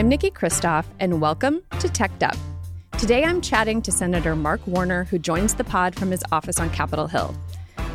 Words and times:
I'm 0.00 0.08
Niki 0.08 0.32
Christoff, 0.32 0.86
and 0.98 1.20
welcome 1.20 1.60
to 1.78 1.86
Teched 1.86 2.22
Up. 2.22 2.34
Today 2.98 3.22
I'm 3.22 3.42
chatting 3.42 3.82
to 3.82 3.92
Senator 3.92 4.34
Mark 4.34 4.66
Warner, 4.66 5.04
who 5.04 5.18
joins 5.18 5.54
the 5.54 5.62
pod 5.62 5.94
from 5.94 6.10
his 6.10 6.24
office 6.32 6.58
on 6.58 6.70
Capitol 6.70 7.06
Hill. 7.06 7.34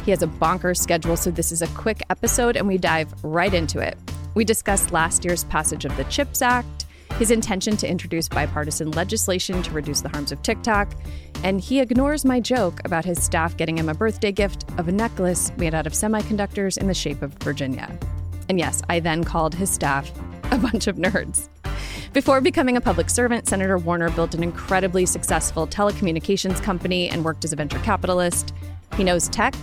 He 0.03 0.11
has 0.11 0.21
a 0.21 0.27
bonkers 0.27 0.77
schedule, 0.77 1.17
so 1.17 1.31
this 1.31 1.51
is 1.51 1.63
a 1.63 1.67
quick 1.69 2.03
episode 2.11 2.57
and 2.57 2.67
we 2.67 2.77
dive 2.77 3.11
right 3.23 3.51
into 3.51 3.79
it. 3.79 3.97
We 4.35 4.45
discuss 4.45 4.91
last 4.91 5.25
year's 5.25 5.45
passage 5.45 5.83
of 5.83 5.97
the 5.97 6.03
CHIPS 6.03 6.43
Act, 6.43 6.85
his 7.13 7.31
intention 7.31 7.75
to 7.77 7.89
introduce 7.89 8.29
bipartisan 8.29 8.91
legislation 8.91 9.63
to 9.63 9.71
reduce 9.71 10.01
the 10.01 10.09
harms 10.09 10.31
of 10.31 10.43
TikTok, 10.43 10.93
and 11.43 11.59
he 11.59 11.79
ignores 11.79 12.23
my 12.23 12.39
joke 12.39 12.81
about 12.85 13.03
his 13.03 13.23
staff 13.23 13.57
getting 13.57 13.79
him 13.79 13.89
a 13.89 13.95
birthday 13.95 14.31
gift 14.31 14.63
of 14.77 14.87
a 14.87 14.91
necklace 14.91 15.51
made 15.57 15.73
out 15.73 15.87
of 15.87 15.93
semiconductors 15.93 16.77
in 16.77 16.85
the 16.85 16.93
shape 16.93 17.23
of 17.23 17.33
Virginia. 17.39 17.97
And 18.47 18.59
yes, 18.59 18.83
I 18.89 18.99
then 18.99 19.23
called 19.23 19.55
his 19.55 19.71
staff 19.71 20.11
a 20.51 20.59
bunch 20.59 20.85
of 20.85 20.97
nerds. 20.97 21.49
Before 22.15 22.39
becoming 22.39 22.77
a 22.77 22.81
public 22.81 23.09
servant, 23.09 23.45
Senator 23.45 23.77
Warner 23.77 24.09
built 24.09 24.33
an 24.35 24.41
incredibly 24.41 25.05
successful 25.05 25.67
telecommunications 25.67 26.63
company 26.63 27.09
and 27.09 27.25
worked 27.25 27.43
as 27.43 27.51
a 27.51 27.57
venture 27.57 27.79
capitalist. 27.79 28.53
He 28.95 29.03
knows 29.03 29.27
tech 29.27 29.53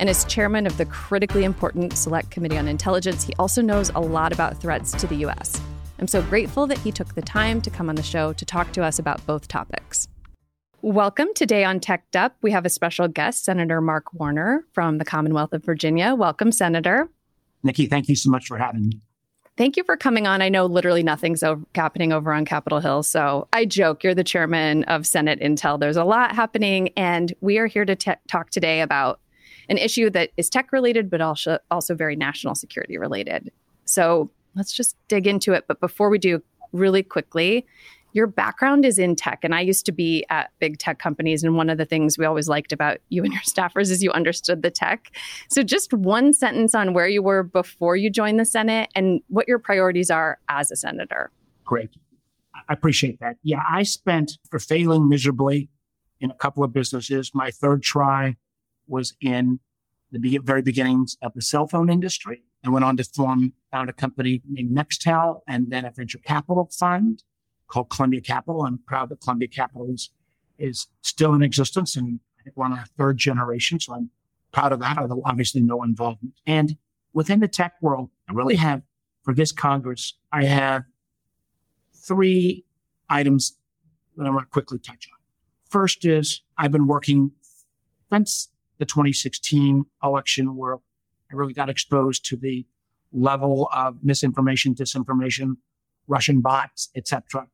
and 0.00 0.08
is 0.08 0.24
chairman 0.24 0.66
of 0.66 0.76
the 0.76 0.86
critically 0.86 1.44
important 1.44 1.96
Select 1.96 2.32
Committee 2.32 2.58
on 2.58 2.66
Intelligence. 2.66 3.22
He 3.22 3.32
also 3.38 3.62
knows 3.62 3.92
a 3.94 4.00
lot 4.00 4.32
about 4.32 4.60
threats 4.60 4.90
to 4.94 5.06
the 5.06 5.14
U.S. 5.18 5.60
I'm 6.00 6.08
so 6.08 6.20
grateful 6.20 6.66
that 6.66 6.78
he 6.78 6.90
took 6.90 7.14
the 7.14 7.22
time 7.22 7.62
to 7.62 7.70
come 7.70 7.88
on 7.88 7.94
the 7.94 8.02
show 8.02 8.32
to 8.32 8.44
talk 8.44 8.72
to 8.72 8.82
us 8.82 8.98
about 8.98 9.24
both 9.24 9.46
topics. 9.46 10.08
Welcome 10.82 11.28
today 11.36 11.62
on 11.62 11.78
Teched 11.78 12.16
Up. 12.16 12.34
We 12.42 12.50
have 12.50 12.66
a 12.66 12.70
special 12.70 13.06
guest, 13.06 13.44
Senator 13.44 13.80
Mark 13.80 14.12
Warner 14.12 14.64
from 14.72 14.98
the 14.98 15.04
Commonwealth 15.04 15.52
of 15.52 15.64
Virginia. 15.64 16.16
Welcome, 16.16 16.50
Senator. 16.50 17.08
Niki, 17.64 17.88
thank 17.88 18.08
you 18.08 18.16
so 18.16 18.30
much 18.30 18.48
for 18.48 18.58
having 18.58 18.88
me. 18.88 19.00
Thank 19.60 19.76
you 19.76 19.84
for 19.84 19.94
coming 19.94 20.26
on. 20.26 20.40
I 20.40 20.48
know 20.48 20.64
literally 20.64 21.02
nothing's 21.02 21.42
over, 21.42 21.62
happening 21.74 22.14
over 22.14 22.32
on 22.32 22.46
Capitol 22.46 22.80
Hill. 22.80 23.02
So 23.02 23.46
I 23.52 23.66
joke, 23.66 24.02
you're 24.02 24.14
the 24.14 24.24
chairman 24.24 24.84
of 24.84 25.06
Senate 25.06 25.38
Intel. 25.38 25.78
There's 25.78 25.98
a 25.98 26.04
lot 26.04 26.34
happening. 26.34 26.88
And 26.96 27.34
we 27.42 27.58
are 27.58 27.66
here 27.66 27.84
to 27.84 27.94
talk 27.94 28.48
today 28.48 28.80
about 28.80 29.20
an 29.68 29.76
issue 29.76 30.08
that 30.08 30.30
is 30.38 30.48
tech 30.48 30.72
related, 30.72 31.10
but 31.10 31.20
also, 31.20 31.58
also 31.70 31.94
very 31.94 32.16
national 32.16 32.54
security 32.54 32.96
related. 32.96 33.52
So 33.84 34.30
let's 34.54 34.72
just 34.72 34.96
dig 35.08 35.26
into 35.26 35.52
it. 35.52 35.66
But 35.68 35.78
before 35.78 36.08
we 36.08 36.16
do, 36.16 36.42
really 36.72 37.02
quickly, 37.02 37.66
your 38.12 38.26
background 38.26 38.84
is 38.84 38.98
in 38.98 39.16
tech. 39.16 39.40
And 39.42 39.54
i 39.54 39.60
used 39.60 39.86
to 39.86 39.92
be 39.92 40.24
at 40.30 40.50
big 40.58 40.78
tech 40.78 40.98
companies. 40.98 41.42
And 41.42 41.56
one 41.56 41.70
of 41.70 41.78
the 41.78 41.84
things 41.84 42.18
we 42.18 42.24
always 42.24 42.48
liked 42.48 42.72
about 42.72 42.98
you 43.08 43.24
and 43.24 43.32
your 43.32 43.42
staffers 43.48 43.90
is 43.90 44.02
you 44.02 44.10
understood 44.12 44.62
the 44.62 44.70
tech. 44.70 45.14
So 45.48 45.62
just 45.62 45.92
one 45.92 46.32
sentence 46.32 46.74
on 46.74 46.94
where 46.94 47.08
you 47.08 47.22
were 47.22 47.42
before 47.42 47.96
you 47.96 48.10
joined 48.10 48.40
the 48.40 48.44
senate 48.44 48.90
and 48.94 49.20
what 49.28 49.48
your 49.48 49.58
priorities 49.58 50.10
are 50.10 50.38
as 50.48 50.70
a 50.70 50.76
senator. 50.76 51.30
Great. 51.64 51.90
I 52.68 52.72
appreciate 52.72 53.20
that. 53.20 53.36
Yeah 53.42 53.62
i 53.68 53.82
spent 53.82 54.38
for 54.50 54.58
failing 54.58 55.08
miserably 55.08 55.68
in 56.20 56.30
a 56.30 56.34
couple 56.34 56.62
of 56.62 56.72
businesses 56.72 57.30
my 57.34 57.50
third 57.50 57.82
try 57.82 58.36
was 58.86 59.14
in 59.20 59.60
the 60.12 60.38
very 60.42 60.62
beginnings 60.62 61.16
of 61.22 61.32
the 61.34 61.42
cell 61.42 61.66
phone 61.66 61.88
industry. 61.88 62.42
And 62.62 62.74
went 62.74 62.84
on 62.84 62.98
to 62.98 63.04
form 63.04 63.54
found 63.72 63.88
a 63.88 63.94
company 63.94 64.42
named 64.46 64.76
nextel 64.76 65.40
and 65.48 65.70
then 65.70 65.86
a 65.86 65.90
venture 65.90 66.18
capital 66.18 66.68
fund 66.70 67.22
called 67.70 67.88
Columbia 67.88 68.20
Capital. 68.20 68.62
I'm 68.62 68.78
proud 68.78 69.08
that 69.08 69.20
Columbia 69.20 69.48
Capital 69.48 69.88
is, 69.90 70.10
is 70.58 70.88
still 71.00 71.34
in 71.34 71.42
existence 71.42 71.96
and 71.96 72.20
I 72.38 72.42
think 72.42 72.56
we're 72.56 72.66
on 72.66 72.72
our 72.72 72.84
third 72.98 73.16
generation. 73.16 73.80
So 73.80 73.94
I'm 73.94 74.10
proud 74.52 74.72
of 74.72 74.80
that, 74.80 74.98
although 74.98 75.22
obviously 75.24 75.62
no 75.62 75.82
involvement. 75.82 76.34
And 76.46 76.76
within 77.12 77.40
the 77.40 77.48
tech 77.48 77.74
world, 77.80 78.10
I 78.28 78.32
really 78.32 78.56
have 78.56 78.82
for 79.22 79.34
this 79.34 79.52
Congress, 79.52 80.14
I 80.32 80.44
have 80.44 80.84
three 81.94 82.64
items 83.08 83.56
that 84.16 84.26
I 84.26 84.30
want 84.30 84.46
to 84.46 84.50
quickly 84.50 84.78
touch 84.78 85.08
on. 85.12 85.18
First 85.68 86.04
is 86.04 86.42
I've 86.58 86.72
been 86.72 86.86
working 86.86 87.32
since 88.10 88.48
the 88.78 88.86
2016 88.86 89.84
election 90.02 90.56
where 90.56 90.76
I 90.76 91.34
really 91.34 91.52
got 91.52 91.68
exposed 91.68 92.24
to 92.26 92.36
the 92.36 92.66
level 93.12 93.68
of 93.72 93.98
misinformation, 94.02 94.74
disinformation, 94.74 95.56
Russian 96.08 96.40
bots, 96.40 96.88
etc 96.96 97.46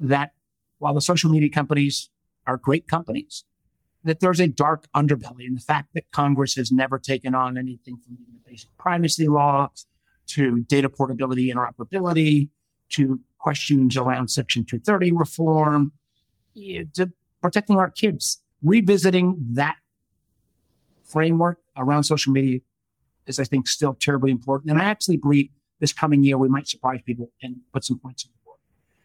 that 0.00 0.32
while 0.78 0.94
the 0.94 1.00
social 1.00 1.30
media 1.30 1.48
companies 1.48 2.10
are 2.46 2.56
great 2.56 2.88
companies, 2.88 3.44
that 4.04 4.20
there's 4.20 4.40
a 4.40 4.48
dark 4.48 4.88
underbelly 4.94 5.46
in 5.46 5.54
the 5.54 5.60
fact 5.60 5.94
that 5.94 6.10
Congress 6.10 6.54
has 6.56 6.72
never 6.72 6.98
taken 6.98 7.34
on 7.34 7.56
anything 7.56 7.96
from 7.96 8.16
the 8.16 8.50
basic 8.50 8.76
privacy 8.76 9.28
law 9.28 9.70
to 10.26 10.60
data 10.62 10.88
portability, 10.88 11.52
interoperability, 11.52 12.48
to 12.90 13.20
questions 13.38 13.96
around 13.96 14.28
Section 14.28 14.64
230 14.64 15.12
reform, 15.12 15.92
to 16.56 17.12
protecting 17.40 17.76
our 17.76 17.90
kids. 17.90 18.42
Revisiting 18.62 19.36
that 19.52 19.76
framework 21.04 21.58
around 21.76 22.04
social 22.04 22.32
media 22.32 22.60
is, 23.26 23.38
I 23.38 23.44
think, 23.44 23.66
still 23.68 23.94
terribly 23.94 24.30
important. 24.30 24.70
And 24.70 24.80
I 24.80 24.84
actually 24.84 25.16
believe 25.16 25.50
this 25.80 25.92
coming 25.92 26.22
year 26.22 26.38
we 26.38 26.48
might 26.48 26.68
surprise 26.68 27.00
people 27.04 27.30
and 27.42 27.56
put 27.72 27.84
some 27.84 27.98
points 27.98 28.24
in 28.24 28.30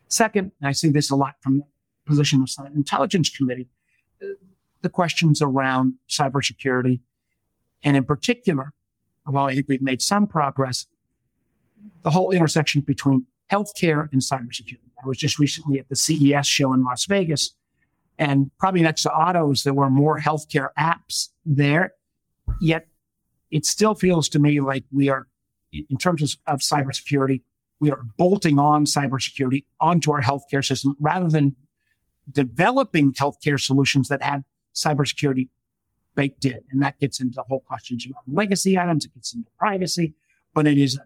Second, 0.08 0.52
I 0.64 0.72
see 0.72 0.90
this 0.90 1.10
a 1.10 1.16
lot 1.16 1.36
from 1.42 1.60
the 1.60 1.66
position 2.06 2.42
of 2.42 2.50
Senate 2.50 2.74
Intelligence 2.74 3.30
Committee, 3.30 3.68
uh, 4.22 4.28
the 4.82 4.90
questions 4.90 5.42
around 5.42 5.96
cybersecurity. 6.10 7.00
And 7.84 7.98
in 7.98 8.04
particular, 8.04 8.74
while 9.26 9.46
I 9.46 9.56
think 9.56 9.68
we've 9.68 9.82
made 9.82 10.02
some 10.02 10.28
progress, 10.28 10.88
the 12.04 12.12
whole 12.12 12.32
intersection 12.32 12.82
between 12.82 13.26
healthcare 13.52 14.12
and 14.12 14.22
cybersecurity. 14.22 14.80
I 15.04 15.08
was 15.08 15.18
just 15.18 15.40
recently 15.40 15.80
at 15.80 15.90
the 15.90 15.96
CES 15.96 16.48
show 16.48 16.74
in 16.74 16.84
Las 16.84 17.06
Vegas, 17.06 17.54
and 18.18 18.50
probably 18.58 18.82
next 18.82 19.04
to 19.04 19.12
autos, 19.14 19.64
there 19.64 19.74
were 19.74 19.90
more 19.90 20.20
healthcare 20.20 20.70
apps 20.78 21.30
there. 21.46 21.94
Yet 22.60 22.88
it 23.52 23.66
still 23.66 23.94
feels 23.94 24.28
to 24.30 24.40
me 24.40 24.60
like 24.60 24.86
we 24.92 25.10
are, 25.10 25.28
in 25.72 25.98
terms 25.98 26.24
of, 26.24 26.36
of 26.48 26.60
cybersecurity, 26.62 27.42
we 27.80 27.92
are 27.92 28.02
bolting 28.18 28.60
on 28.60 28.86
cybersecurity 28.86 29.66
onto 29.80 30.12
our 30.12 30.22
healthcare 30.22 30.66
system 30.66 30.96
rather 31.00 31.30
than 31.30 31.56
developing 32.32 33.14
healthcare 33.14 33.60
solutions 33.60 34.08
that 34.10 34.22
have 34.22 34.44
cybersecurity 34.76 35.50
baked 36.16 36.46
in. 36.46 36.60
And 36.72 36.82
that 36.82 37.00
gets 37.00 37.20
into 37.20 37.36
the 37.36 37.44
whole 37.44 37.62
questions 37.62 38.06
about 38.10 38.24
legacy 38.28 38.78
items. 38.78 39.06
It 39.06 39.14
gets 39.14 39.34
into 39.34 39.50
privacy, 39.58 40.14
but 40.54 40.68
it 40.68 40.78
is 40.78 41.00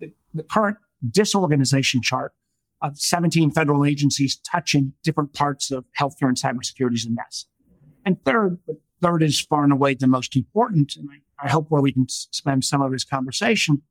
the, 0.00 0.12
the 0.32 0.42
current 0.42 0.78
disorganization 1.10 2.00
chart 2.02 2.32
of 2.80 2.98
17 2.98 3.50
federal 3.50 3.84
agencies 3.84 4.36
touching 4.36 4.92
different 5.02 5.32
parts 5.32 5.70
of 5.70 5.84
healthcare 5.98 6.28
and 6.28 6.36
cybersecurity 6.36 6.94
is 6.94 7.06
a 7.06 7.10
mess. 7.10 7.46
And 8.04 8.22
third, 8.24 8.58
but 8.66 8.76
third 9.00 9.22
is 9.22 9.40
far 9.40 9.64
and 9.64 9.72
away 9.72 9.94
the 9.94 10.06
most 10.06 10.36
important, 10.36 10.96
and 10.96 11.08
I, 11.10 11.46
I 11.46 11.50
hope 11.50 11.70
where 11.70 11.80
we 11.80 11.92
can 11.92 12.06
spend 12.08 12.64
some 12.64 12.82
of 12.82 12.92
this 12.92 13.04
conversation, 13.04 13.82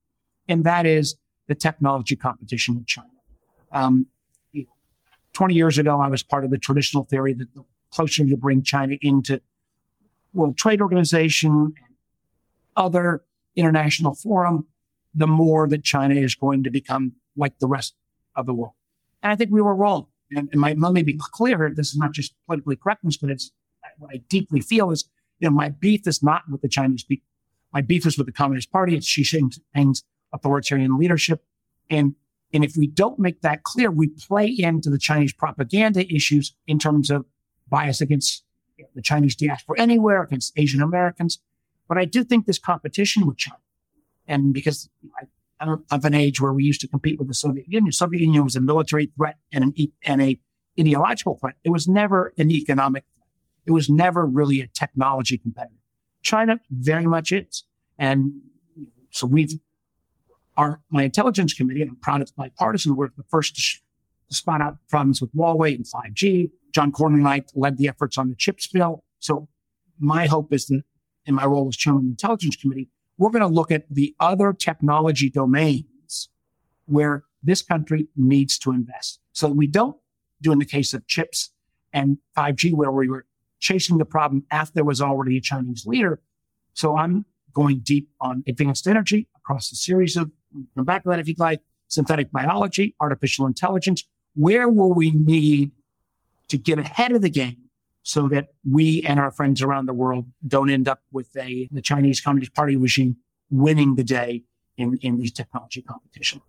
and 0.47 0.63
that 0.63 0.85
is 0.85 1.15
the 1.47 1.55
technology 1.55 2.15
competition 2.15 2.75
with 2.75 2.87
China. 2.87 3.09
Um, 3.71 4.07
20 5.33 5.55
years 5.55 5.77
ago, 5.77 5.99
I 5.99 6.07
was 6.07 6.23
part 6.23 6.45
of 6.45 6.51
the 6.51 6.57
traditional 6.57 7.03
theory 7.03 7.33
that 7.33 7.53
the 7.53 7.63
closer 7.91 8.23
you 8.23 8.37
bring 8.37 8.63
China 8.63 8.95
into 9.01 9.41
World 10.33 10.57
Trade 10.57 10.81
Organization 10.81 11.51
and 11.51 11.95
other 12.75 13.23
international 13.55 14.15
forum, 14.15 14.67
the 15.13 15.27
more 15.27 15.67
that 15.67 15.83
China 15.83 16.15
is 16.15 16.35
going 16.35 16.63
to 16.63 16.71
become 16.71 17.13
like 17.35 17.59
the 17.59 17.67
rest 17.67 17.95
of 18.35 18.45
the 18.45 18.53
world. 18.53 18.73
And 19.21 19.31
I 19.31 19.35
think 19.35 19.51
we 19.51 19.61
were 19.61 19.75
wrong. 19.75 20.07
And, 20.31 20.49
and 20.51 20.61
my, 20.61 20.73
let 20.73 20.93
me 20.93 21.03
be 21.03 21.19
clear, 21.19 21.71
this 21.75 21.89
is 21.89 21.97
not 21.97 22.13
just 22.13 22.33
politically 22.45 22.75
correctness, 22.75 23.17
but 23.17 23.29
it's 23.29 23.51
what 23.99 24.11
I 24.13 24.17
deeply 24.29 24.61
feel 24.61 24.91
is, 24.91 25.05
you 25.39 25.49
know, 25.49 25.55
my 25.55 25.69
beef 25.69 26.07
is 26.07 26.23
not 26.23 26.43
with 26.49 26.61
the 26.61 26.69
Chinese 26.69 27.03
people. 27.03 27.27
My 27.71 27.81
beef 27.81 28.05
is 28.05 28.17
with 28.17 28.27
the 28.27 28.33
Communist 28.33 28.71
Party. 28.71 28.95
It's 28.95 29.07
Xi 29.07 29.23
Jinping's 29.23 30.03
authoritarian 30.33 30.97
leadership. 30.97 31.43
And, 31.89 32.15
and 32.53 32.63
if 32.63 32.75
we 32.75 32.87
don't 32.87 33.19
make 33.19 33.41
that 33.41 33.63
clear, 33.63 33.91
we 33.91 34.07
play 34.07 34.47
into 34.47 34.89
the 34.89 34.97
Chinese 34.97 35.33
propaganda 35.33 36.05
issues 36.13 36.55
in 36.67 36.79
terms 36.79 37.09
of 37.09 37.25
bias 37.69 38.01
against 38.01 38.43
the 38.95 39.01
Chinese 39.01 39.35
diaspora 39.35 39.79
anywhere, 39.79 40.23
against 40.23 40.53
Asian 40.57 40.81
Americans. 40.81 41.39
But 41.87 41.97
I 41.97 42.05
do 42.05 42.23
think 42.23 42.45
this 42.45 42.59
competition 42.59 43.25
with 43.27 43.37
China, 43.37 43.57
and 44.27 44.53
because 44.53 44.89
I, 45.19 45.25
I'm 45.59 45.83
of 45.91 46.05
an 46.05 46.13
age 46.13 46.41
where 46.41 46.53
we 46.53 46.63
used 46.63 46.81
to 46.81 46.87
compete 46.87 47.19
with 47.19 47.27
the 47.27 47.33
Soviet 47.33 47.67
Union, 47.67 47.91
Soviet 47.91 48.21
Union 48.21 48.43
was 48.43 48.55
a 48.55 48.61
military 48.61 49.11
threat 49.15 49.37
and 49.51 49.63
an 49.63 49.73
and 50.03 50.21
a 50.21 50.39
ideological 50.79 51.37
threat. 51.37 51.55
It 51.63 51.69
was 51.69 51.87
never 51.87 52.33
an 52.37 52.51
economic 52.51 53.03
threat. 53.15 53.27
It 53.65 53.71
was 53.71 53.89
never 53.89 54.25
really 54.25 54.59
a 54.61 54.67
technology 54.67 55.37
competitor. 55.37 55.75
China 56.21 56.59
very 56.71 57.05
much 57.05 57.31
is. 57.31 57.65
And 57.97 58.33
so 59.11 59.27
we've 59.27 59.59
our 60.57 60.81
my 60.89 61.03
intelligence 61.03 61.53
committee, 61.53 61.81
and 61.81 61.91
I'm 61.91 61.95
proud 61.97 62.21
it's 62.21 62.31
bipartisan, 62.31 62.95
were 62.95 63.11
the 63.15 63.23
first 63.29 63.55
to 63.55 64.35
spot 64.35 64.61
out 64.61 64.77
problems 64.89 65.21
with 65.21 65.33
Huawei 65.33 65.75
and 65.75 65.85
5G. 65.85 66.51
John 66.73 66.91
Cornyn 66.91 67.15
and 67.15 67.27
I 67.27 67.43
led 67.55 67.77
the 67.77 67.87
efforts 67.87 68.17
on 68.17 68.29
the 68.29 68.35
chips 68.35 68.67
bill. 68.67 69.03
So 69.19 69.47
my 69.99 70.25
hope 70.25 70.51
is 70.51 70.65
that 70.67 70.83
in 71.25 71.35
my 71.35 71.45
role 71.45 71.67
as 71.67 71.77
chairman 71.77 71.99
of 71.99 72.05
the 72.05 72.11
intelligence 72.11 72.55
committee, 72.55 72.89
we're 73.17 73.29
going 73.29 73.41
to 73.41 73.47
look 73.47 73.71
at 73.71 73.85
the 73.89 74.15
other 74.19 74.53
technology 74.53 75.29
domains 75.29 76.29
where 76.85 77.23
this 77.43 77.61
country 77.61 78.07
needs 78.15 78.57
to 78.59 78.71
invest. 78.71 79.19
So 79.33 79.49
we 79.49 79.67
don't 79.67 79.97
do 80.41 80.51
in 80.51 80.59
the 80.59 80.65
case 80.65 80.93
of 80.93 81.05
chips 81.07 81.51
and 81.93 82.17
5G 82.35 82.73
where 82.73 82.91
we 82.91 83.07
were 83.07 83.25
chasing 83.59 83.97
the 83.97 84.05
problem 84.05 84.45
after 84.51 84.73
there 84.73 84.83
was 84.83 84.99
already 84.99 85.37
a 85.37 85.41
Chinese 85.41 85.85
leader. 85.85 86.21
So 86.73 86.97
I'm 86.97 87.25
going 87.53 87.79
deep 87.79 88.09
on 88.19 88.43
advanced 88.47 88.87
energy 88.87 89.27
across 89.35 89.71
a 89.71 89.75
series 89.75 90.17
of, 90.17 90.31
come 90.75 90.85
back 90.85 91.03
to 91.03 91.09
that 91.09 91.19
if 91.19 91.27
you'd 91.27 91.39
like, 91.39 91.61
synthetic 91.87 92.31
biology, 92.31 92.95
artificial 92.99 93.45
intelligence. 93.45 94.03
Where 94.35 94.67
will 94.67 94.93
we 94.93 95.11
need 95.11 95.71
to 96.49 96.57
get 96.57 96.79
ahead 96.79 97.11
of 97.11 97.21
the 97.21 97.29
game 97.29 97.57
so 98.03 98.27
that 98.29 98.47
we 98.69 99.01
and 99.03 99.19
our 99.19 99.31
friends 99.31 99.61
around 99.61 99.85
the 99.85 99.93
world 99.93 100.25
don't 100.47 100.69
end 100.69 100.87
up 100.87 101.01
with 101.11 101.35
a, 101.37 101.69
the 101.71 101.81
Chinese 101.81 102.19
Communist 102.19 102.53
Party 102.53 102.75
regime 102.75 103.17
winning 103.49 103.95
the 103.95 104.03
day 104.03 104.43
in, 104.77 104.97
in 105.01 105.17
these 105.17 105.31
technology 105.31 105.81
competitions? 105.81 106.41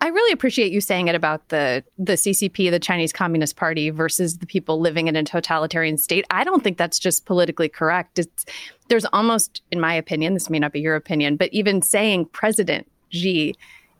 I 0.00 0.08
really 0.08 0.32
appreciate 0.32 0.72
you 0.72 0.80
saying 0.80 1.06
it 1.06 1.14
about 1.14 1.50
the 1.50 1.84
the 1.96 2.14
CCP, 2.14 2.72
the 2.72 2.80
Chinese 2.80 3.12
Communist 3.12 3.54
Party, 3.54 3.90
versus 3.90 4.38
the 4.38 4.46
people 4.46 4.80
living 4.80 5.06
in 5.06 5.14
a 5.14 5.22
totalitarian 5.22 5.96
state. 5.96 6.24
I 6.28 6.42
don't 6.42 6.64
think 6.64 6.76
that's 6.76 6.98
just 6.98 7.24
politically 7.24 7.68
correct. 7.68 8.18
It's, 8.18 8.44
there's 8.88 9.04
almost, 9.12 9.62
in 9.70 9.80
my 9.80 9.94
opinion, 9.94 10.34
this 10.34 10.50
may 10.50 10.58
not 10.58 10.72
be 10.72 10.80
your 10.80 10.96
opinion, 10.96 11.36
but 11.36 11.52
even 11.52 11.82
saying 11.82 12.24
President 12.32 12.88
Xi 13.12 13.54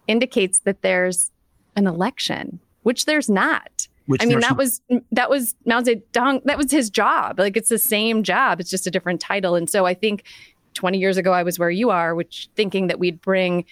indicates 0.08 0.60
that 0.60 0.82
there's 0.82 1.30
an 1.76 1.86
election, 1.86 2.60
which 2.82 3.04
there's 3.04 3.28
not. 3.30 3.88
Which 4.06 4.22
I 4.22 4.26
mean, 4.26 4.40
that 4.40 4.56
was 4.56 4.80
that 5.12 5.30
was 5.30 5.54
Mao 5.64 5.80
Zedong. 5.80 6.42
That 6.44 6.58
was 6.58 6.70
his 6.72 6.90
job. 6.90 7.38
Like 7.38 7.56
it's 7.56 7.68
the 7.68 7.78
same 7.78 8.24
job. 8.24 8.60
It's 8.60 8.70
just 8.70 8.86
a 8.86 8.90
different 8.90 9.20
title. 9.20 9.54
And 9.54 9.70
so 9.70 9.86
I 9.86 9.94
think 9.94 10.24
20 10.74 10.98
years 10.98 11.16
ago, 11.16 11.32
I 11.32 11.44
was 11.44 11.58
where 11.58 11.70
you 11.70 11.90
are, 11.90 12.14
which 12.14 12.48
thinking 12.56 12.88
that 12.88 12.98
we'd 12.98 13.20
bring 13.20 13.64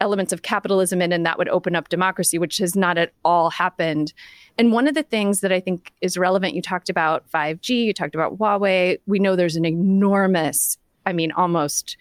elements 0.00 0.32
of 0.32 0.42
capitalism 0.42 1.00
in 1.00 1.12
and 1.12 1.24
that 1.24 1.38
would 1.38 1.48
open 1.48 1.76
up 1.76 1.88
democracy, 1.88 2.36
which 2.36 2.58
has 2.58 2.74
not 2.74 2.98
at 2.98 3.12
all 3.24 3.50
happened. 3.50 4.12
And 4.58 4.72
one 4.72 4.88
of 4.88 4.94
the 4.94 5.04
things 5.04 5.40
that 5.40 5.52
I 5.52 5.60
think 5.60 5.92
is 6.00 6.18
relevant, 6.18 6.54
you 6.54 6.62
talked 6.62 6.90
about 6.90 7.24
5G, 7.30 7.84
you 7.84 7.92
talked 7.92 8.16
about 8.16 8.36
Huawei. 8.36 8.98
We 9.06 9.20
know 9.20 9.36
there's 9.36 9.54
an 9.54 9.64
enormous, 9.64 10.76
I 11.06 11.12
mean, 11.12 11.30
almost 11.30 11.96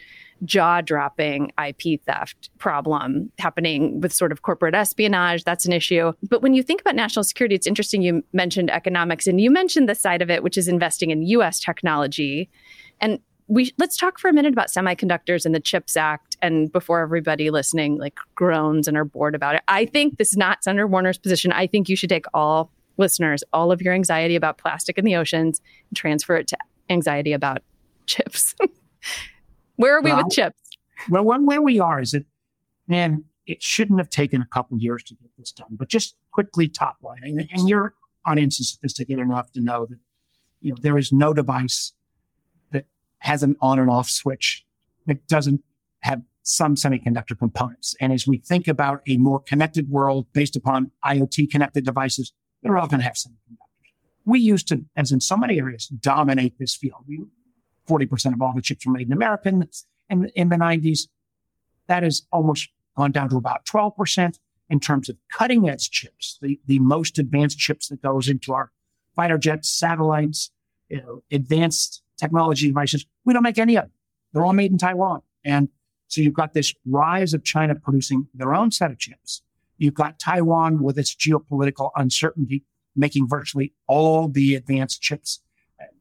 jaw 0.45 0.81
dropping 0.81 1.51
IP 1.63 2.01
theft 2.05 2.49
problem 2.57 3.31
happening 3.37 3.99
with 4.01 4.11
sort 4.11 4.31
of 4.31 4.41
corporate 4.41 4.75
espionage. 4.75 5.43
That's 5.43 5.65
an 5.65 5.73
issue. 5.73 6.13
But 6.29 6.41
when 6.41 6.53
you 6.53 6.63
think 6.63 6.81
about 6.81 6.95
national 6.95 7.23
security, 7.23 7.55
it's 7.55 7.67
interesting 7.67 8.01
you 8.01 8.23
mentioned 8.33 8.71
economics 8.71 9.27
and 9.27 9.39
you 9.39 9.51
mentioned 9.51 9.87
the 9.87 9.95
side 9.95 10.21
of 10.21 10.29
it, 10.29 10.43
which 10.43 10.57
is 10.57 10.67
investing 10.67 11.11
in 11.11 11.21
US 11.23 11.59
technology. 11.59 12.49
And 12.99 13.19
we 13.47 13.73
let's 13.77 13.97
talk 13.97 14.17
for 14.17 14.29
a 14.29 14.33
minute 14.33 14.53
about 14.53 14.69
semiconductors 14.69 15.45
and 15.45 15.53
the 15.53 15.59
CHIPS 15.59 15.97
Act. 15.97 16.37
And 16.41 16.71
before 16.71 17.01
everybody 17.01 17.49
listening 17.49 17.97
like 17.97 18.17
groans 18.33 18.87
and 18.87 18.95
are 18.95 19.05
bored 19.05 19.35
about 19.35 19.55
it, 19.55 19.61
I 19.67 19.85
think 19.85 20.17
this 20.17 20.29
is 20.29 20.37
not 20.37 20.63
Senator 20.63 20.87
Warner's 20.87 21.17
position. 21.17 21.51
I 21.51 21.67
think 21.67 21.89
you 21.89 21.95
should 21.95 22.09
take 22.09 22.25
all 22.33 22.71
listeners, 22.97 23.43
all 23.51 23.71
of 23.71 23.81
your 23.81 23.93
anxiety 23.93 24.35
about 24.35 24.57
plastic 24.57 24.97
in 24.97 25.05
the 25.05 25.15
oceans, 25.15 25.61
and 25.89 25.97
transfer 25.97 26.35
it 26.37 26.47
to 26.47 26.57
anxiety 26.89 27.33
about 27.33 27.61
chips. 28.05 28.55
Where 29.81 29.97
are 29.97 30.01
we 30.01 30.11
well, 30.11 30.23
with 30.23 30.33
chips? 30.33 30.59
Well, 31.09 31.23
one 31.23 31.45
where 31.45 31.61
we 31.61 31.79
are 31.79 31.99
is 31.99 32.11
that, 32.11 32.25
man, 32.87 33.25
it 33.47 33.61
shouldn't 33.61 33.99
have 33.99 34.09
taken 34.09 34.41
a 34.41 34.47
couple 34.53 34.77
years 34.77 35.03
to 35.03 35.15
get 35.15 35.29
this 35.37 35.51
done. 35.51 35.69
But 35.71 35.89
just 35.89 36.15
quickly, 36.31 36.67
top 36.67 36.97
line, 37.01 37.21
and, 37.23 37.49
and 37.51 37.67
your 37.67 37.95
audience 38.25 38.59
is 38.59 38.71
sophisticated 38.71 39.19
enough 39.19 39.51
to 39.53 39.61
know 39.61 39.87
that 39.87 39.97
you 40.61 40.71
know 40.71 40.77
there 40.81 40.97
is 40.97 41.11
no 41.11 41.33
device 41.33 41.93
that 42.71 42.85
has 43.19 43.43
an 43.43 43.55
on 43.61 43.79
and 43.79 43.89
off 43.89 44.09
switch 44.09 44.63
that 45.07 45.27
doesn't 45.27 45.63
have 46.01 46.21
some 46.43 46.75
semiconductor 46.75 47.37
components. 47.37 47.95
And 47.99 48.11
as 48.11 48.27
we 48.27 48.37
think 48.37 48.67
about 48.67 49.01
a 49.07 49.17
more 49.17 49.39
connected 49.39 49.89
world 49.89 50.27
based 50.33 50.55
upon 50.55 50.91
IoT 51.05 51.49
connected 51.49 51.85
devices, 51.85 52.33
they're 52.61 52.77
all 52.77 52.87
going 52.87 52.99
to 52.99 53.05
have 53.05 53.13
semiconductors. 53.13 53.57
We 54.25 54.39
used 54.39 54.67
to, 54.69 54.85
as 54.95 55.11
in 55.11 55.19
so 55.19 55.37
many 55.37 55.59
areas, 55.59 55.87
dominate 55.87 56.57
this 56.59 56.75
field. 56.75 57.03
We, 57.07 57.21
40% 57.87 58.33
of 58.33 58.41
all 58.41 58.53
the 58.53 58.61
chips 58.61 58.85
were 58.85 58.93
made 58.93 59.07
in 59.07 59.13
America 59.13 59.49
in, 59.49 60.29
in, 60.35 60.49
the 60.49 60.55
90s. 60.55 61.07
That 61.87 62.03
has 62.03 62.23
almost 62.31 62.69
gone 62.95 63.11
down 63.11 63.29
to 63.29 63.37
about 63.37 63.65
12% 63.65 64.39
in 64.69 64.79
terms 64.79 65.09
of 65.09 65.17
cutting 65.31 65.67
edge 65.67 65.89
chips, 65.89 66.37
the, 66.41 66.59
the 66.65 66.79
most 66.79 67.19
advanced 67.19 67.57
chips 67.57 67.89
that 67.89 68.01
goes 68.01 68.29
into 68.29 68.53
our 68.53 68.71
fighter 69.15 69.37
jets, 69.37 69.69
satellites, 69.69 70.51
you 70.89 71.01
know, 71.01 71.23
advanced 71.31 72.01
technology 72.17 72.67
devices. 72.67 73.05
We 73.25 73.33
don't 73.33 73.43
make 73.43 73.57
any 73.57 73.75
of 73.75 73.83
them. 73.83 73.91
They're 74.31 74.45
all 74.45 74.53
made 74.53 74.71
in 74.71 74.77
Taiwan. 74.77 75.21
And 75.43 75.69
so 76.07 76.21
you've 76.21 76.33
got 76.33 76.53
this 76.53 76.73
rise 76.85 77.33
of 77.33 77.43
China 77.43 77.75
producing 77.75 78.27
their 78.33 78.53
own 78.53 78.71
set 78.71 78.91
of 78.91 78.99
chips. 78.99 79.41
You've 79.77 79.93
got 79.93 80.19
Taiwan 80.19 80.83
with 80.83 80.97
its 80.97 81.15
geopolitical 81.15 81.91
uncertainty 81.95 82.63
making 82.95 83.27
virtually 83.27 83.73
all 83.87 84.27
the 84.27 84.55
advanced 84.55 85.01
chips, 85.01 85.41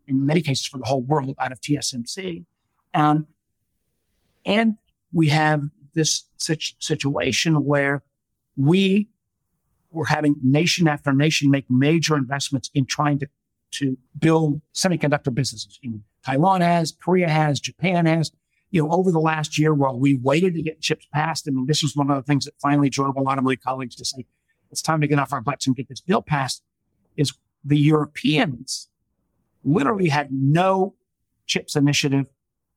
in 0.07 0.27
many 0.27 0.43
cases 0.43 0.67
for 0.67 0.79
the 0.79 0.85
whole 0.85 1.03
world, 1.03 1.35
out 1.39 1.53
of 1.53 1.61
TSMC. 1.61 2.45
And, 2.93 3.03
um, 3.03 3.27
and 4.45 4.77
we 5.13 5.29
have 5.29 5.63
this 5.95 6.25
such 6.37 6.77
situation 6.79 7.65
where 7.65 8.03
we 8.57 9.09
were 9.91 10.07
having 10.07 10.37
nation 10.43 10.89
after 10.89 11.13
nation 11.13 11.51
make 11.51 11.67
major 11.69 12.17
investments 12.17 12.71
in 12.75 12.87
trying 12.87 13.19
to 13.19 13.29
to 13.73 13.97
build 14.19 14.61
semiconductor 14.75 15.33
businesses. 15.33 15.79
Taiwan 16.25 16.61
has, 16.61 16.93
Korea 17.01 17.29
has, 17.29 17.61
Japan 17.61 18.07
has. 18.07 18.33
You 18.73 18.83
know, 18.83 18.91
over 18.93 19.11
the 19.11 19.21
last 19.21 19.59
year, 19.59 19.75
while 19.75 19.99
we 19.99 20.17
waited 20.17 20.55
to 20.55 20.63
get 20.63 20.81
chips 20.81 21.07
passed, 21.13 21.47
I 21.49 21.51
mean, 21.51 21.67
this 21.67 21.83
was 21.83 21.97
one 21.97 22.11
of 22.11 22.17
the 22.17 22.23
things 22.23 22.45
that 22.45 22.55
finally 22.61 22.89
drove 22.89 23.17
a 23.17 23.21
lot 23.21 23.39
of 23.39 23.45
my 23.45 23.57
colleagues 23.57 23.97
to 23.97 24.05
say, 24.05 24.27
it's 24.71 24.83
time 24.83 25.01
to 25.01 25.09
get 25.09 25.19
off 25.19 25.33
our 25.33 25.41
butts 25.41 25.67
and 25.67 25.75
get 25.75 25.89
this 25.89 26.01
bill 26.01 26.23
passed, 26.23 26.63
is 27.17 27.33
the 27.65 27.79
Europeans 27.79 28.89
literally 29.65 30.09
had 30.09 30.29
no 30.33 30.95
chips 31.47 31.77
initiative 31.77 32.27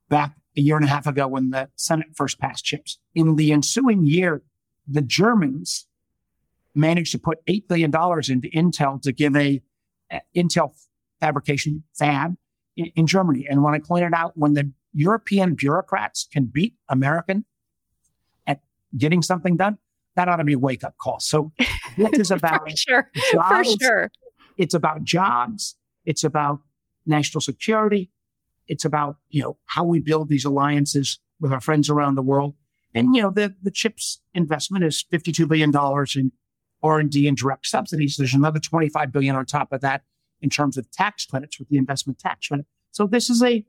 back 0.08 0.36
a 0.56 0.60
year 0.60 0.76
and 0.76 0.84
a 0.84 0.88
half 0.88 1.06
ago 1.06 1.26
when 1.26 1.50
the 1.50 1.68
Senate 1.76 2.08
first 2.14 2.38
passed 2.38 2.64
chips. 2.64 2.98
In 3.14 3.36
the 3.36 3.52
ensuing 3.52 4.04
year, 4.04 4.42
the 4.86 5.02
Germans 5.02 5.86
managed 6.74 7.12
to 7.12 7.18
put 7.18 7.44
$8 7.46 7.68
billion 7.68 7.90
into 7.90 8.48
Intel 8.50 9.00
to 9.02 9.12
give 9.12 9.36
a 9.36 9.62
Intel 10.36 10.72
fabrication 11.20 11.84
fab 11.94 12.36
in, 12.76 12.86
in 12.96 13.06
Germany. 13.06 13.46
And 13.48 13.62
when 13.62 13.74
I 13.74 13.78
pointed 13.78 14.12
out 14.14 14.32
when 14.36 14.54
the 14.54 14.72
European 14.92 15.54
bureaucrats 15.54 16.28
can 16.32 16.44
beat 16.44 16.74
American 16.88 17.44
at 18.46 18.60
getting 18.96 19.22
something 19.22 19.56
done, 19.56 19.78
that 20.16 20.28
ought 20.28 20.36
to 20.36 20.44
be 20.44 20.52
a 20.52 20.58
wake 20.58 20.84
up 20.84 20.96
call. 20.98 21.18
So 21.20 21.52
this 21.96 22.18
is 22.18 22.30
about 22.30 22.68
for 22.68 22.76
sure. 22.76 23.10
Jobs. 23.32 23.74
For 23.74 23.84
sure. 23.84 24.10
It's 24.56 24.74
about 24.74 25.02
jobs. 25.02 25.76
It's 26.04 26.22
about 26.22 26.60
national 27.06 27.40
security. 27.40 28.10
It's 28.66 28.84
about, 28.84 29.16
you 29.28 29.42
know, 29.42 29.58
how 29.66 29.84
we 29.84 30.00
build 30.00 30.28
these 30.28 30.44
alliances 30.44 31.18
with 31.40 31.52
our 31.52 31.60
friends 31.60 31.90
around 31.90 32.14
the 32.14 32.22
world. 32.22 32.54
And, 32.94 33.14
you 33.14 33.22
know, 33.22 33.30
the, 33.30 33.54
the 33.62 33.70
CHIPS 33.70 34.20
investment 34.34 34.84
is 34.84 35.04
$52 35.12 35.48
billion 35.48 35.72
in 36.14 36.32
R&D 36.82 37.26
and 37.26 37.36
direct 37.36 37.66
subsidies. 37.66 38.16
There's 38.16 38.34
another 38.34 38.60
25 38.60 39.12
billion 39.12 39.34
on 39.36 39.46
top 39.46 39.72
of 39.72 39.80
that 39.80 40.02
in 40.40 40.50
terms 40.50 40.76
of 40.76 40.90
tax 40.90 41.26
credits 41.26 41.58
with 41.58 41.68
the 41.68 41.76
investment 41.76 42.18
tax 42.18 42.48
credit. 42.48 42.66
So 42.92 43.06
this 43.06 43.30
is 43.30 43.42
a, 43.42 43.64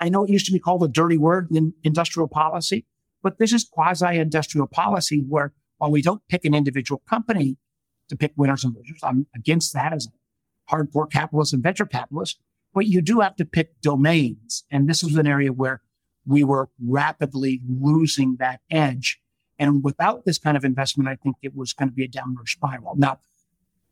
I 0.00 0.08
know 0.08 0.24
it 0.24 0.30
used 0.30 0.46
to 0.46 0.52
be 0.52 0.58
called 0.58 0.82
a 0.82 0.88
dirty 0.88 1.18
word 1.18 1.48
in 1.52 1.74
industrial 1.84 2.28
policy, 2.28 2.86
but 3.22 3.38
this 3.38 3.52
is 3.52 3.64
quasi 3.64 4.18
industrial 4.18 4.66
policy 4.66 5.22
where 5.28 5.52
while 5.78 5.90
we 5.90 6.02
don't 6.02 6.22
pick 6.28 6.44
an 6.44 6.54
individual 6.54 7.02
company 7.08 7.58
to 8.08 8.16
pick 8.16 8.32
winners 8.36 8.64
and 8.64 8.74
losers, 8.74 9.00
I'm 9.02 9.26
against 9.34 9.72
that 9.74 9.92
as 9.92 10.06
a 10.06 10.74
hardcore 10.74 11.10
capitalist 11.10 11.52
and 11.52 11.62
venture 11.62 11.86
capitalist, 11.86 12.40
but 12.76 12.86
you 12.86 13.02
do 13.02 13.18
have 13.18 13.34
to 13.36 13.44
pick 13.44 13.80
domains. 13.80 14.62
And 14.70 14.88
this 14.88 15.02
was 15.02 15.16
an 15.16 15.26
area 15.26 15.52
where 15.52 15.82
we 16.24 16.44
were 16.44 16.68
rapidly 16.80 17.60
losing 17.66 18.36
that 18.38 18.60
edge 18.70 19.20
and 19.58 19.82
without 19.82 20.24
this 20.24 20.38
kind 20.38 20.56
of 20.56 20.64
investment, 20.64 21.08
I 21.08 21.16
think 21.16 21.36
it 21.42 21.54
was 21.54 21.72
going 21.72 21.88
to 21.88 21.94
be 21.94 22.04
a 22.04 22.08
downward 22.08 22.48
spiral. 22.48 22.94
Now, 22.96 23.20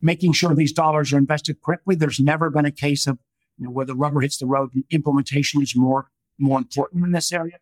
making 0.00 0.33
sure 0.33 0.55
these 0.55 0.73
dollars 0.73 1.12
are 1.12 1.19
invested 1.19 1.62
correctly, 1.62 1.95
there's 1.95 2.21
never 2.21 2.50
been 2.50 2.67
a 2.67 2.71
case 2.71 3.07
of 3.07 3.19
you 3.59 3.64
know, 3.64 3.71
where 3.71 3.87
the 3.87 3.95
rubber 3.95 4.21
hits 4.21 4.37
the 4.37 4.47
road 4.47 4.71
implementation 4.91 5.62
is 5.62 5.75
more, 5.75 6.11
more 6.38 6.59
important 6.59 7.05
in 7.05 7.12
this 7.12 7.33
area. 7.33 7.59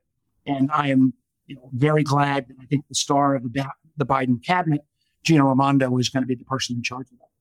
And 0.46 0.70
I 0.72 0.88
am 0.88 1.14
you 1.46 1.56
know, 1.56 1.70
very 1.72 2.02
glad 2.02 2.48
that 2.48 2.56
I 2.60 2.66
think 2.66 2.88
the 2.88 2.94
star 2.94 3.34
of 3.34 3.52
the, 3.52 3.66
the 3.96 4.06
Biden 4.06 4.44
cabinet, 4.44 4.82
Gina 5.22 5.44
Raimondo, 5.44 5.96
is 5.98 6.08
going 6.08 6.22
to 6.22 6.26
be 6.26 6.34
the 6.34 6.44
person 6.44 6.76
in 6.76 6.82
charge 6.82 7.06
of 7.12 7.18
that. 7.18 7.31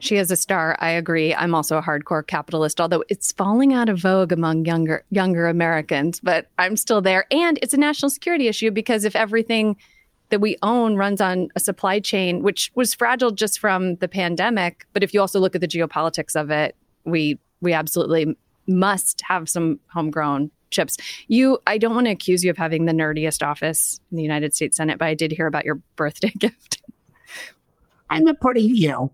She 0.00 0.16
is 0.16 0.30
a 0.30 0.36
star. 0.36 0.76
I 0.80 0.90
agree. 0.90 1.34
I'm 1.34 1.54
also 1.54 1.76
a 1.76 1.82
hardcore 1.82 2.26
capitalist, 2.26 2.80
although 2.80 3.04
it's 3.08 3.32
falling 3.32 3.74
out 3.74 3.88
of 3.88 3.98
vogue 3.98 4.32
among 4.32 4.64
younger 4.64 5.04
younger 5.10 5.46
Americans, 5.46 6.20
but 6.20 6.48
I'm 6.58 6.76
still 6.76 7.00
there. 7.00 7.26
And 7.30 7.58
it's 7.62 7.74
a 7.74 7.78
national 7.78 8.10
security 8.10 8.48
issue 8.48 8.70
because 8.70 9.04
if 9.04 9.14
everything 9.14 9.76
that 10.30 10.40
we 10.40 10.56
own 10.62 10.96
runs 10.96 11.20
on 11.20 11.48
a 11.56 11.60
supply 11.60 12.00
chain, 12.00 12.42
which 12.42 12.70
was 12.74 12.94
fragile 12.94 13.30
just 13.30 13.58
from 13.58 13.96
the 13.96 14.08
pandemic, 14.08 14.86
but 14.92 15.02
if 15.02 15.12
you 15.12 15.20
also 15.20 15.38
look 15.38 15.54
at 15.54 15.60
the 15.60 15.68
geopolitics 15.68 16.40
of 16.40 16.50
it, 16.50 16.74
we 17.04 17.38
we 17.60 17.72
absolutely 17.72 18.36
must 18.66 19.20
have 19.22 19.48
some 19.48 19.78
homegrown 19.88 20.50
chips. 20.70 20.96
You, 21.28 21.58
I 21.66 21.78
don't 21.78 21.94
want 21.94 22.06
to 22.06 22.12
accuse 22.12 22.44
you 22.44 22.50
of 22.50 22.56
having 22.56 22.86
the 22.86 22.92
nerdiest 22.92 23.46
office 23.46 24.00
in 24.10 24.16
the 24.16 24.22
United 24.22 24.54
States 24.54 24.76
Senate, 24.76 24.98
but 24.98 25.06
I 25.06 25.14
did 25.14 25.32
hear 25.32 25.46
about 25.46 25.64
your 25.64 25.76
birthday 25.96 26.30
gift. 26.38 26.80
I'm 28.08 28.26
a 28.26 28.34
pretty, 28.34 28.62
you 28.62 29.10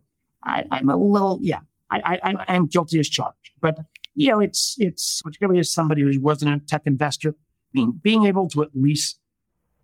I, 0.47 0.65
am 0.71 0.89
a 0.89 0.97
little, 0.97 1.39
yeah, 1.43 1.61
I, 1.91 2.19
I, 2.23 2.45
I'm 2.49 2.67
guilty 2.67 2.99
as 2.99 3.09
charged. 3.09 3.53
But, 3.61 3.79
you 4.15 4.31
know, 4.31 4.41
it's, 4.41 4.77
it's 4.79 5.21
particularly 5.23 5.59
as 5.61 5.71
somebody 5.71 6.03
who 6.03 6.21
wasn't 6.21 6.63
a 6.63 6.65
tech 6.65 6.83
investor, 6.87 7.35
being, 7.73 7.93
being 8.03 8.27
able 8.27 8.49
to 8.51 8.63
at 8.63 8.71
least 8.75 9.19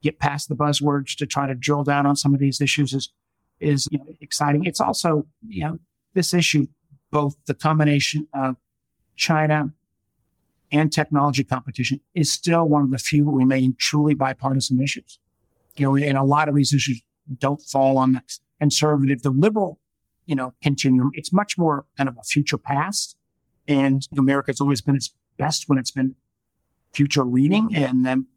get 0.03 0.19
past 0.19 0.49
the 0.49 0.57
buzzwords 0.57 1.17
to 1.17 1.27
try 1.27 1.47
to 1.47 1.55
drill 1.55 1.85
down 1.85 2.07
on 2.07 2.17
some 2.17 2.33
of 2.33 2.41
these 2.41 2.61
issues 2.61 2.93
is, 2.93 3.11
is 3.61 3.89
you 3.91 3.99
know, 3.99 4.07
exciting. 4.21 4.65
It's 4.65 4.81
also, 4.81 5.27
you 5.47 5.65
know, 5.65 5.79
this 6.15 6.33
issue, 6.33 6.67
both 7.11 7.37
the 7.47 7.55
combination 7.55 8.27
of 8.35 8.57
China 9.17 9.73
and 10.71 10.93
technology 10.93 11.45
competition 11.45 12.01
is 12.15 12.33
still 12.33 12.65
one 12.65 12.83
of 12.83 12.91
the 12.91 12.99
few 12.99 13.31
remaining 13.31 13.77
truly 13.79 14.15
bipartisan 14.15 14.81
issues. 14.81 15.19
You 15.77 15.87
know, 15.87 15.97
and 15.97 16.17
a 16.19 16.23
lot 16.23 16.49
of 16.49 16.55
these 16.55 16.73
issues 16.73 17.03
don't 17.39 17.61
fall 17.61 17.99
on 17.99 18.13
the 18.13 18.23
conservative, 18.59 19.23
the 19.23 19.31
liberal, 19.31 19.79
you 20.33 20.37
know, 20.37 20.55
continuum. 20.63 21.11
It's 21.13 21.31
much 21.31 21.59
more 21.59 21.85
kind 21.99 22.09
of 22.09 22.17
a 22.19 22.23
future 22.23 22.57
past. 22.57 23.19
And 23.69 24.09
America's 24.17 24.63
always 24.63 24.81
been 24.81 24.97
its 24.97 25.15
best 25.37 25.65
when 25.67 25.77
it's 25.77 25.91
been 25.91 26.15
future 26.95 27.23
leaning. 27.23 27.77
And 27.77 28.07
then, 28.07 28.29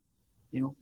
you 0.52 0.60
know, 0.60 0.75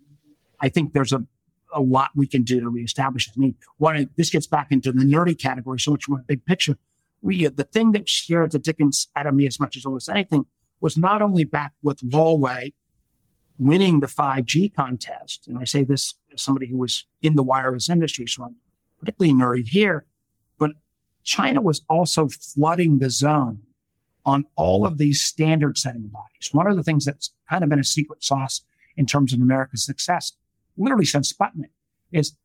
I 0.60 0.70
think 0.70 0.94
there's 0.94 1.14
a, 1.14 1.24
a 1.72 1.82
lot 1.82 2.10
we 2.16 2.26
can 2.26 2.42
do 2.42 2.60
to 2.60 2.68
reestablish 2.68 3.28
it. 3.28 3.36
I 3.38 3.40
mean, 3.40 3.54
one, 3.78 4.10
this 4.18 4.32
gets 4.32 4.48
back 4.48 4.72
into 4.72 4.92
the 4.92 5.04
nerdy 5.04 5.40
category 5.40 5.80
so 5.80 5.92
much 5.92 6.10
more 6.10 6.24
big 6.26 6.48
picture. 6.48 6.80
We, 7.22 7.46
uh, 7.46 7.52
the 7.56 7.64
thing 7.64 7.92
that 7.92 8.10
scared 8.10 8.52
the 8.52 8.58
Dickens 8.58 9.08
out 9.16 9.28
of 9.28 9.36
me 9.36 9.46
as 9.46 9.60
much 9.60 9.78
as 9.78 9.86
almost 9.86 10.10
anything 10.10 10.48
was 10.82 10.98
not 10.98 11.22
only 11.22 11.44
back 11.44 11.74
with 11.84 12.00
Huawei 12.00 12.74
winning 13.60 14.00
the 14.00 14.08
5G 14.08 14.74
contest, 14.74 15.48
and 15.48 15.60
I 15.60 15.66
say 15.66 15.84
this 15.84 16.16
as 16.34 16.42
somebody 16.42 16.70
who 16.70 16.78
was 16.78 17.06
in 17.22 17.36
the 17.36 17.44
wireless 17.44 17.88
industry, 17.88 18.26
so 18.26 18.46
I'm 18.46 18.56
particularly 19.00 19.40
nerdy 19.40 19.68
here, 19.68 20.08
China 21.24 21.62
was 21.62 21.82
also 21.90 22.28
flooding 22.28 23.00
the 23.00 23.10
zone 23.10 23.60
on 24.26 24.46
all 24.56 24.86
of 24.86 24.98
these 24.98 25.22
standard 25.22 25.78
setting 25.78 26.08
bodies. 26.08 26.50
One 26.52 26.68
of 26.68 26.76
the 26.76 26.84
things 26.84 27.06
that's 27.06 27.32
kind 27.50 27.64
of 27.64 27.70
been 27.70 27.80
a 27.80 27.84
secret 27.84 28.24
sauce 28.24 28.62
in 28.96 29.06
terms 29.06 29.34
of 29.34 29.42
America's 29.42 29.84
success, 29.84 30.34
literally 30.78 31.06
since 31.06 31.32
Sputnik, 31.32 31.72
is 32.12 32.36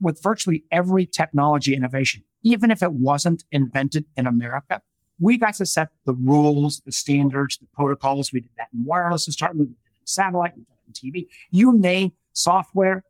with 0.00 0.22
virtually 0.22 0.64
every 0.70 1.06
technology 1.06 1.74
innovation, 1.74 2.22
even 2.42 2.70
if 2.70 2.82
it 2.82 2.92
wasn't 2.92 3.44
invented 3.50 4.04
in 4.16 4.26
America, 4.26 4.82
we 5.18 5.38
got 5.38 5.54
to 5.54 5.66
set 5.66 5.88
the 6.04 6.12
rules, 6.12 6.80
the 6.84 6.92
standards, 6.92 7.56
the 7.58 7.66
protocols. 7.72 8.32
We 8.32 8.40
did 8.40 8.50
that 8.58 8.68
in 8.72 8.84
wireless 8.84 9.24
to 9.24 9.32
start 9.32 9.56
with, 9.56 9.74
satellite, 10.04 10.52
we 10.56 10.62
did 10.62 10.74
it 10.86 11.04
in 11.04 11.12
TV. 11.12 11.26
You 11.50 11.76
name 11.76 12.12
software. 12.32 13.02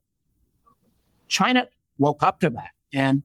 China 1.29 1.69
woke 1.99 2.23
up 2.23 2.41
to 2.41 2.51
that. 2.51 2.71
And 2.93 3.23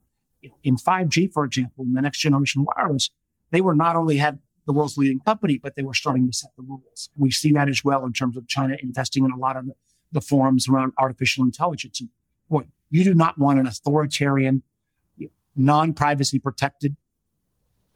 in 0.64 0.76
5G, 0.76 1.32
for 1.32 1.46
example, 1.46 1.86
in 1.86 1.94
the 1.94 2.02
next 2.02 2.20
generation 2.20 2.66
wireless, 2.66 3.10
they 3.52 3.62
were 3.62 3.76
not 3.76 3.96
only 3.96 4.18
had 4.18 4.40
the 4.66 4.74
world's 4.74 4.98
leading 4.98 5.20
company, 5.20 5.60
but 5.62 5.76
they 5.76 5.84
were 5.84 5.94
starting 5.94 6.28
to 6.28 6.34
set 6.34 6.52
the 6.56 6.64
rules. 6.64 7.10
We 7.16 7.32
see 7.32 7.52
that 7.54 7.68
as 7.68 7.84
well 7.84 8.06
in 8.06 8.14
terms 8.14 8.38
of 8.38 8.48
China 8.48 8.76
investing 8.82 9.26
in 9.26 9.32
a 9.32 9.38
lot 9.38 9.58
of 9.58 9.66
the, 10.12 10.22
forums 10.22 10.68
around 10.68 10.92
artificial 10.98 11.44
intelligence. 11.44 12.02
And 12.02 12.10
you 12.90 13.04
do 13.04 13.14
not 13.14 13.38
want 13.38 13.60
an 13.60 13.66
authoritarian, 13.66 14.64
non-privacy 15.56 16.40
protected 16.40 16.96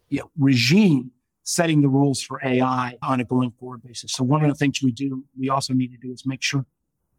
you 0.08 0.20
know, 0.20 0.30
regime 0.38 1.10
setting 1.42 1.80
the 1.82 1.88
rules 1.88 2.22
for 2.22 2.40
AI 2.44 2.96
on 3.02 3.20
a 3.20 3.24
going 3.24 3.52
forward 3.52 3.82
basis. 3.82 4.12
So 4.12 4.24
one 4.24 4.42
of 4.42 4.48
the 4.48 4.54
things 4.54 4.82
we 4.82 4.92
do, 4.92 5.24
we 5.38 5.48
also 5.48 5.74
need 5.74 5.92
to 5.92 5.98
do 5.98 6.12
is 6.12 6.26
make 6.26 6.42
sure 6.42 6.66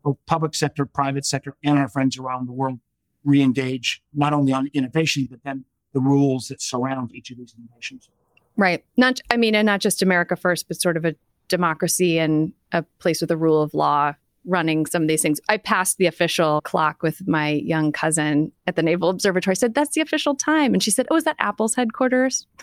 both 0.03 0.17
public 0.25 0.55
sector, 0.55 0.85
private 0.85 1.25
sector, 1.25 1.55
and 1.63 1.77
our 1.77 1.87
friends 1.87 2.17
around 2.17 2.47
the 2.47 2.53
world 2.53 2.79
re-engage 3.23 4.01
not 4.13 4.33
only 4.33 4.53
on 4.53 4.69
innovation, 4.73 5.27
but 5.29 5.39
then 5.43 5.65
the 5.93 5.99
rules 5.99 6.47
that 6.47 6.61
surround 6.61 7.13
each 7.13 7.31
of 7.31 7.37
these 7.37 7.55
innovations. 7.57 8.09
Right. 8.55 8.83
Not, 8.97 9.19
I 9.29 9.37
mean, 9.37 9.55
and 9.55 9.65
not 9.65 9.81
just 9.81 10.01
America 10.01 10.35
first, 10.35 10.67
but 10.67 10.81
sort 10.81 10.97
of 10.97 11.05
a 11.05 11.15
democracy 11.47 12.17
and 12.19 12.53
a 12.71 12.83
place 12.99 13.21
with 13.21 13.31
a 13.31 13.37
rule 13.37 13.61
of 13.61 13.73
law 13.73 14.13
running 14.45 14.85
some 14.85 15.01
of 15.03 15.07
these 15.07 15.21
things. 15.21 15.39
I 15.49 15.57
passed 15.57 15.97
the 15.97 16.05
official 16.07 16.61
clock 16.61 17.03
with 17.03 17.27
my 17.27 17.49
young 17.49 17.91
cousin 17.91 18.51
at 18.65 18.75
the 18.75 18.83
Naval 18.83 19.09
Observatory. 19.09 19.51
I 19.51 19.55
said, 19.55 19.73
That's 19.73 19.93
the 19.93 20.01
official 20.01 20.35
time. 20.35 20.73
And 20.73 20.81
she 20.81 20.91
said, 20.91 21.05
Oh, 21.11 21.17
is 21.17 21.25
that 21.25 21.35
Apple's 21.39 21.75
headquarters? 21.75 22.47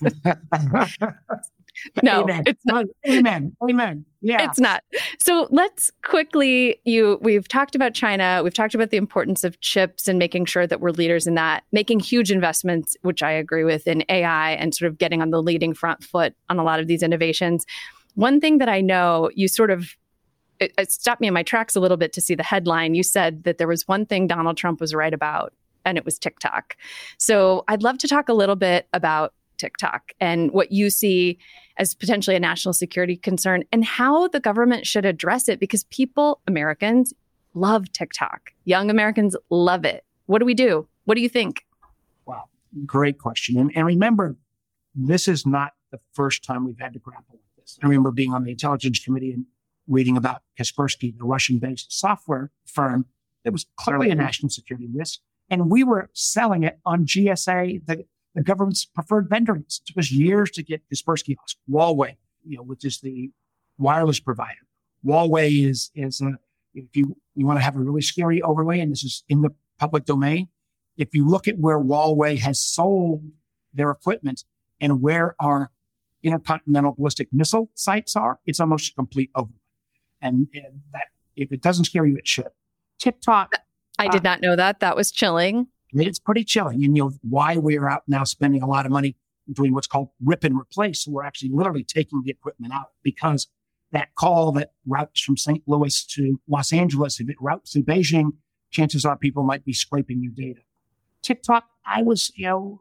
no, 2.02 2.22
Amen. 2.22 2.42
it's 2.46 2.64
not. 2.64 2.86
Amen. 3.08 3.56
Amen. 3.62 4.04
Yeah. 4.20 4.44
It's 4.44 4.60
not. 4.60 4.84
So 5.18 5.48
let's 5.50 5.90
quickly 6.04 6.80
you 6.84 7.18
we've 7.22 7.48
talked 7.48 7.74
about 7.74 7.94
China, 7.94 8.40
we've 8.44 8.54
talked 8.54 8.74
about 8.74 8.90
the 8.90 8.96
importance 8.96 9.44
of 9.44 9.60
chips 9.60 10.08
and 10.08 10.18
making 10.18 10.44
sure 10.44 10.66
that 10.66 10.80
we're 10.80 10.90
leaders 10.90 11.26
in 11.26 11.34
that, 11.34 11.64
making 11.72 12.00
huge 12.00 12.30
investments, 12.30 12.96
which 13.02 13.22
I 13.22 13.30
agree 13.32 13.64
with 13.64 13.86
in 13.86 14.04
AI 14.08 14.52
and 14.52 14.74
sort 14.74 14.90
of 14.90 14.98
getting 14.98 15.22
on 15.22 15.30
the 15.30 15.42
leading 15.42 15.74
front 15.74 16.04
foot 16.04 16.34
on 16.48 16.58
a 16.58 16.64
lot 16.64 16.80
of 16.80 16.86
these 16.86 17.02
innovations. 17.02 17.64
One 18.14 18.40
thing 18.40 18.58
that 18.58 18.68
I 18.68 18.80
know 18.80 19.30
you 19.34 19.48
sort 19.48 19.70
of 19.70 19.96
it, 20.60 20.72
it 20.78 20.92
stopped 20.92 21.20
me 21.20 21.28
in 21.28 21.34
my 21.34 21.42
tracks 21.42 21.74
a 21.74 21.80
little 21.80 21.96
bit 21.96 22.12
to 22.12 22.20
see 22.20 22.34
the 22.34 22.42
headline. 22.42 22.94
You 22.94 23.02
said 23.02 23.44
that 23.44 23.58
there 23.58 23.66
was 23.66 23.88
one 23.88 24.06
thing 24.06 24.26
Donald 24.26 24.56
Trump 24.56 24.80
was 24.80 24.94
right 24.94 25.12
about, 25.12 25.54
and 25.84 25.98
it 25.98 26.04
was 26.04 26.18
TikTok. 26.18 26.76
So 27.18 27.64
I'd 27.66 27.82
love 27.82 27.98
to 27.98 28.08
talk 28.08 28.28
a 28.28 28.34
little 28.34 28.56
bit 28.56 28.86
about 28.92 29.32
TikTok 29.60 30.12
and 30.20 30.50
what 30.50 30.72
you 30.72 30.90
see 30.90 31.38
as 31.76 31.94
potentially 31.94 32.34
a 32.34 32.40
national 32.40 32.72
security 32.72 33.16
concern 33.16 33.62
and 33.70 33.84
how 33.84 34.28
the 34.28 34.40
government 34.40 34.86
should 34.86 35.04
address 35.04 35.48
it 35.48 35.60
because 35.60 35.84
people, 35.84 36.40
Americans, 36.48 37.12
love 37.54 37.92
TikTok. 37.92 38.52
Young 38.64 38.90
Americans 38.90 39.36
love 39.50 39.84
it. 39.84 40.04
What 40.26 40.38
do 40.38 40.44
we 40.44 40.54
do? 40.54 40.88
What 41.04 41.14
do 41.14 41.20
you 41.20 41.28
think? 41.28 41.66
Wow, 42.26 42.44
great 42.86 43.18
question. 43.18 43.58
And, 43.58 43.70
and 43.74 43.86
remember, 43.86 44.36
this 44.94 45.28
is 45.28 45.46
not 45.46 45.72
the 45.90 46.00
first 46.12 46.44
time 46.44 46.64
we've 46.64 46.78
had 46.78 46.92
to 46.94 46.98
grapple 46.98 47.34
with 47.34 47.62
this. 47.62 47.78
I 47.82 47.86
remember 47.86 48.10
being 48.10 48.32
on 48.32 48.44
the 48.44 48.50
intelligence 48.50 48.98
committee 48.98 49.32
and 49.32 49.46
reading 49.88 50.16
about 50.16 50.42
Kaspersky, 50.58 51.16
the 51.16 51.24
Russian 51.24 51.58
based 51.58 51.92
software 51.92 52.50
firm 52.64 53.06
that 53.44 53.52
was 53.52 53.66
clearly 53.76 54.10
a 54.10 54.14
national 54.14 54.50
security 54.50 54.88
risk. 54.92 55.20
And 55.48 55.68
we 55.68 55.82
were 55.82 56.10
selling 56.12 56.62
it 56.62 56.78
on 56.86 57.06
GSA, 57.06 57.84
the 57.86 58.04
the 58.34 58.42
government's 58.42 58.84
preferred 58.84 59.28
vendor 59.28 59.54
list. 59.54 59.82
It 59.82 59.92
took 59.92 59.98
us 59.98 60.10
years 60.10 60.50
to 60.52 60.62
get 60.62 60.82
Kaspersky 60.92 61.36
Huawei, 61.68 62.16
you 62.44 62.56
know, 62.56 62.62
which 62.62 62.84
is 62.84 63.00
the 63.00 63.30
wireless 63.78 64.20
provider. 64.20 64.60
Huawei 65.04 65.68
is, 65.68 65.90
is 65.94 66.20
a, 66.20 66.32
if 66.74 66.94
you, 66.94 67.16
you 67.34 67.46
want 67.46 67.58
to 67.58 67.64
have 67.64 67.76
a 67.76 67.80
really 67.80 68.02
scary 68.02 68.40
overlay, 68.42 68.80
and 68.80 68.92
this 68.92 69.02
is 69.02 69.24
in 69.28 69.42
the 69.42 69.50
public 69.78 70.04
domain, 70.04 70.48
if 70.96 71.14
you 71.14 71.26
look 71.26 71.48
at 71.48 71.58
where 71.58 71.78
Huawei 71.78 72.38
has 72.38 72.60
sold 72.60 73.22
their 73.72 73.90
equipment 73.90 74.44
and 74.80 75.00
where 75.00 75.34
our 75.40 75.70
intercontinental 76.22 76.92
ballistic 76.92 77.28
missile 77.32 77.70
sites 77.74 78.14
are, 78.14 78.38
it's 78.46 78.60
almost 78.60 78.92
a 78.92 78.94
complete 78.94 79.30
overlay. 79.34 79.54
And, 80.20 80.48
and 80.52 80.82
that, 80.92 81.06
if 81.34 81.50
it 81.50 81.62
doesn't 81.62 81.86
scare 81.86 82.04
you, 82.04 82.16
it 82.16 82.28
should. 82.28 82.48
TikTok. 82.98 83.54
I 83.98 84.08
did 84.08 84.26
uh, 84.26 84.30
not 84.30 84.40
know 84.42 84.54
that. 84.56 84.80
That 84.80 84.96
was 84.96 85.10
chilling 85.10 85.68
it's 85.92 86.18
pretty 86.18 86.44
chilling. 86.44 86.84
And 86.84 86.96
you 86.96 87.04
know 87.04 87.12
why 87.22 87.56
we're 87.56 87.88
out 87.88 88.02
now 88.06 88.24
spending 88.24 88.62
a 88.62 88.66
lot 88.66 88.86
of 88.86 88.92
money 88.92 89.16
doing 89.52 89.74
what's 89.74 89.86
called 89.86 90.10
rip 90.24 90.44
and 90.44 90.58
replace. 90.58 91.04
So 91.04 91.10
we're 91.10 91.24
actually 91.24 91.50
literally 91.52 91.84
taking 91.84 92.22
the 92.22 92.30
equipment 92.30 92.72
out 92.72 92.90
because 93.02 93.48
that 93.92 94.14
call 94.14 94.52
that 94.52 94.72
routes 94.86 95.20
from 95.20 95.36
St. 95.36 95.62
Louis 95.66 96.04
to 96.04 96.40
Los 96.48 96.72
Angeles, 96.72 97.18
if 97.18 97.28
it 97.28 97.36
routes 97.40 97.72
through 97.72 97.82
Beijing, 97.84 98.32
chances 98.70 99.04
are 99.04 99.16
people 99.16 99.42
might 99.42 99.64
be 99.64 99.72
scraping 99.72 100.22
your 100.22 100.32
data. 100.32 100.60
TikTok, 101.22 101.64
I 101.84 102.02
was, 102.02 102.30
you 102.36 102.46
know, 102.46 102.80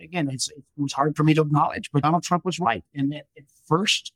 again, 0.00 0.28
it 0.28 0.42
was 0.76 0.92
hard 0.92 1.16
for 1.16 1.24
me 1.24 1.34
to 1.34 1.42
acknowledge, 1.42 1.90
but 1.92 2.02
Donald 2.02 2.22
Trump 2.22 2.44
was 2.44 2.60
right. 2.60 2.84
And 2.94 3.14
at, 3.14 3.26
at 3.36 3.44
first, 3.66 4.12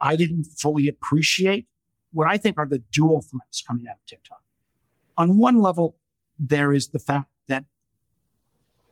I 0.00 0.16
didn't 0.16 0.44
fully 0.44 0.88
appreciate 0.88 1.66
what 2.12 2.28
I 2.28 2.36
think 2.36 2.58
are 2.58 2.66
the 2.66 2.82
dual 2.92 3.22
threats 3.22 3.62
coming 3.66 3.86
out 3.88 3.96
of 3.96 4.06
TikTok. 4.06 4.42
On 5.16 5.38
one 5.38 5.60
level, 5.60 5.96
there 6.38 6.72
is 6.72 6.88
the 6.88 6.98
fact 6.98 7.31
that 7.48 7.64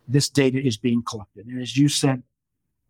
this 0.08 0.28
data 0.28 0.58
is 0.58 0.76
being 0.76 1.02
collected. 1.02 1.46
And 1.46 1.60
as 1.60 1.76
you 1.76 1.88
said, 1.88 2.22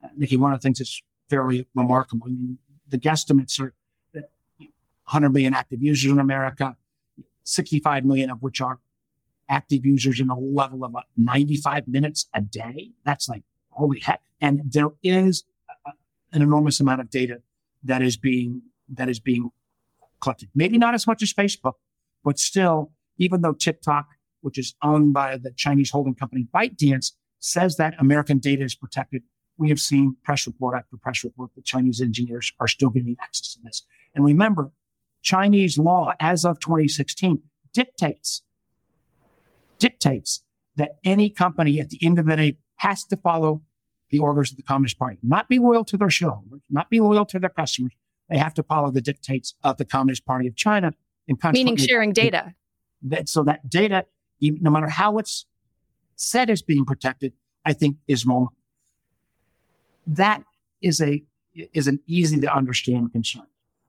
uh, 0.03 0.09
Niki, 0.19 0.39
one 0.39 0.53
of 0.53 0.61
the 0.61 0.63
things 0.63 0.79
that's 0.79 1.03
fairly 1.29 1.67
remarkable, 1.75 2.27
I 2.27 2.31
mean, 2.31 2.59
the 2.89 2.99
guesstimates 2.99 3.61
are 3.61 3.75
that 4.15 4.31
100 4.59 5.31
million 5.31 5.55
active 5.55 5.83
users 5.83 6.11
in 6.11 6.19
America, 6.19 6.77
65 7.45 8.05
million 8.05 8.31
of 8.31 8.43
which 8.43 8.61
are 8.61 8.79
active 9.49 9.85
users 9.85 10.21
in 10.21 10.31
a 10.31 10.39
level 10.39 10.85
of 10.85 10.95
95 11.17 11.89
minutes 11.89 12.29
a 12.33 12.41
day. 12.41 12.91
That's 13.05 13.29
like, 13.29 13.43
holy 13.71 14.01
heck. 14.01 14.23
And 14.41 14.63
there 14.65 14.91
is 15.03 15.45
an 16.33 16.43
enormous 16.43 16.81
amount 16.81 17.01
of 17.01 17.11
data 17.11 17.43
that 17.83 18.03
is 18.03 18.17
being, 18.17 18.63
that 18.89 19.09
is 19.09 19.21
being 19.21 19.51
collected. 20.21 20.49
Maybe 20.55 20.79
not 20.79 20.95
as 20.95 21.07
much 21.07 21.23
as 21.23 21.33
Facebook, 21.33 21.75
but 22.25 22.39
still, 22.39 22.93
even 23.19 23.43
though 23.43 23.53
TikTok 23.53 24.07
which 24.41 24.59
is 24.59 24.75
owned 24.83 25.13
by 25.13 25.37
the 25.37 25.53
Chinese 25.57 25.91
holding 25.91 26.15
company 26.15 26.47
ByteDance, 26.55 27.13
says 27.39 27.77
that 27.77 27.95
American 27.99 28.39
data 28.39 28.65
is 28.65 28.75
protected. 28.75 29.23
We 29.57 29.69
have 29.69 29.81
seen 29.81 30.17
press 30.25 30.47
report 30.47 30.77
after 30.77 30.97
press 30.97 31.25
report 31.25 31.51
that 31.55 31.65
Chinese 31.65 32.01
engineers 32.01 32.53
are 32.61 32.69
still 32.69 32.91
getting 32.91 33.17
access 33.21 33.55
to 33.55 33.61
this. 33.63 33.85
And 34.15 34.25
remember, 34.25 34.73
Chinese 35.23 35.79
law 35.79 36.13
as 36.19 36.45
of 36.45 36.61
2016 36.61 37.43
dictates, 37.73 38.43
dictates 39.79 40.43
that 40.77 40.97
any 41.05 41.31
company 41.31 41.81
at 41.81 41.91
the 41.91 41.99
end 42.03 42.19
of 42.19 42.27
the 42.27 42.37
day 42.37 42.59
has 42.77 43.05
to 43.05 43.17
follow 43.17 43.63
the 44.11 44.19
orders 44.19 44.51
of 44.51 44.57
the 44.57 44.63
Communist 44.63 44.99
Party, 44.99 45.19
not 45.23 45.49
be 45.49 45.59
loyal 45.59 45.85
to 45.85 45.97
their 45.97 46.11
shareholders, 46.11 46.61
not 46.69 46.91
be 46.91 47.01
loyal 47.01 47.25
to 47.27 47.39
their 47.39 47.51
customers. 47.51 47.93
They 48.29 48.39
have 48.39 48.55
to 48.55 48.63
follow 48.63 48.91
the 48.91 49.01
dictates 49.01 49.55
of 49.63 49.77
the 49.77 49.85
Communist 49.85 50.25
Party 50.25 50.49
of 50.49 50.57
China. 50.57 50.93
Meaning 51.53 51.77
sharing 51.77 52.13
data. 52.13 52.55
That, 53.03 53.29
so 53.29 53.45
that 53.45 53.69
data, 53.69 54.07
no 54.41 54.71
matter 54.71 54.89
how 54.89 55.19
it's 55.19 55.47
said 56.17 56.51
is 56.51 56.63
being 56.63 56.85
protected, 56.85 57.33
I 57.65 57.73
think 57.73 57.97
is 58.07 58.23
vulnerable. 58.23 58.57
That 60.07 60.43
is 60.83 61.01
a 61.01 61.23
is 61.55 61.87
an 61.89 62.01
easy 62.07 62.41
to 62.41 62.55
understand 62.55 63.13
concern, 63.13 63.47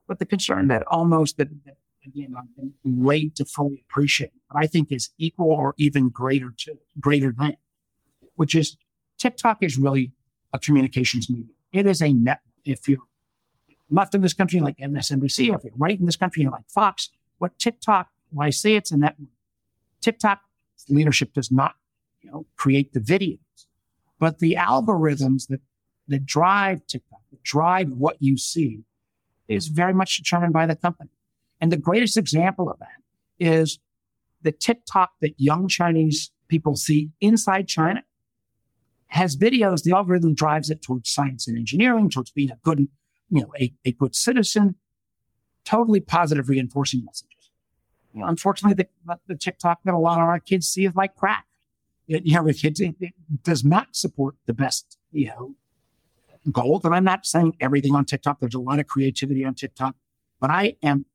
but 0.07 0.19
the 0.19 0.25
concern 0.25 0.67
that 0.67 0.83
almost 0.87 1.37
that, 1.37 1.49
that 1.65 1.77
again 2.05 2.35
I'm 2.37 2.73
late 2.83 3.35
to 3.35 3.45
fully 3.45 3.83
appreciate, 3.89 4.31
but 4.51 4.63
I 4.63 4.67
think 4.67 4.91
is 4.91 5.09
equal 5.17 5.51
or 5.51 5.73
even 5.77 6.09
greater 6.09 6.53
to 6.57 6.77
greater 6.99 7.33
than, 7.37 7.57
which 8.35 8.55
is 8.55 8.77
TikTok 9.17 9.59
is 9.61 9.77
really 9.77 10.11
a 10.53 10.59
communications 10.59 11.29
medium. 11.29 11.55
It 11.71 11.85
is 11.85 12.01
a 12.01 12.11
net. 12.11 12.41
If 12.65 12.87
you're 12.87 12.99
left 13.89 14.13
in 14.15 14.21
this 14.21 14.33
country 14.33 14.59
like 14.59 14.77
MSNBC, 14.77 15.55
if 15.55 15.63
you're 15.63 15.73
right 15.77 15.99
in 15.99 16.05
this 16.05 16.15
country 16.15 16.45
like 16.45 16.67
Fox, 16.67 17.09
what 17.37 17.57
TikTok, 17.57 18.09
why 18.31 18.49
say 18.49 18.75
it's 18.75 18.91
a 18.91 18.97
network, 18.97 19.29
TikTok 20.01 20.41
leadership 20.89 21.33
does 21.33 21.51
not, 21.51 21.75
you 22.21 22.31
know, 22.31 22.45
create 22.55 22.93
the 22.93 22.99
videos, 22.99 23.39
but 24.19 24.39
the 24.39 24.55
algorithms 24.55 25.47
that 25.47 25.61
that 26.07 26.25
drive 26.25 26.85
TikTok, 26.87 27.21
that 27.31 27.43
drive 27.43 27.89
what 27.93 28.17
you 28.19 28.37
see, 28.37 28.83
is 29.47 29.67
very 29.67 29.93
much 29.93 30.17
determined 30.17 30.53
by 30.53 30.65
the 30.65 30.75
company. 30.75 31.11
And 31.59 31.71
the 31.71 31.77
greatest 31.77 32.17
example 32.17 32.69
of 32.69 32.79
that 32.79 32.87
is 33.39 33.79
the 34.41 34.51
TikTok 34.51 35.11
that 35.21 35.33
young 35.37 35.67
Chinese 35.67 36.31
people 36.47 36.75
see 36.75 37.11
inside 37.21 37.67
China 37.67 38.03
has 39.07 39.37
videos. 39.37 39.83
The 39.83 39.93
algorithm 39.93 40.33
drives 40.33 40.69
it 40.69 40.81
towards 40.81 41.09
science 41.09 41.47
and 41.47 41.57
engineering, 41.57 42.09
towards 42.09 42.31
being 42.31 42.51
a 42.51 42.57
good, 42.63 42.87
you 43.29 43.41
know, 43.41 43.51
a, 43.59 43.73
a 43.85 43.91
good 43.91 44.15
citizen, 44.15 44.75
totally 45.63 45.99
positive 45.99 46.49
reinforcing 46.49 47.05
messages. 47.05 47.40
Know, 48.13 48.25
unfortunately, 48.27 48.85
the, 49.05 49.17
the 49.27 49.35
TikTok 49.35 49.79
that 49.85 49.93
a 49.93 49.97
lot 49.97 50.19
of 50.19 50.27
our 50.27 50.39
kids 50.39 50.67
see 50.67 50.85
is 50.85 50.95
like 50.95 51.15
crack. 51.15 51.45
It, 52.07 52.25
you 52.25 52.35
know, 52.35 52.45
the 52.45 52.53
kids, 52.53 52.79
it, 52.79 52.95
it 52.99 53.13
does 53.43 53.63
not 53.63 53.95
support 53.95 54.35
the 54.45 54.53
best, 54.53 54.97
you 55.11 55.27
know, 55.27 55.55
goals. 56.51 56.83
And 56.85 56.93
I'm 56.93 57.03
not 57.03 57.25
saying 57.25 57.55
everything 57.59 57.95
on 57.95 58.05
TikTok. 58.05 58.39
There's 58.39 58.55
a 58.55 58.59
lot 58.59 58.79
of 58.79 58.87
creativity 58.87 59.45
on 59.45 59.53
TikTok, 59.53 59.95
but 60.39 60.49
I 60.49 60.75
am, 60.83 61.05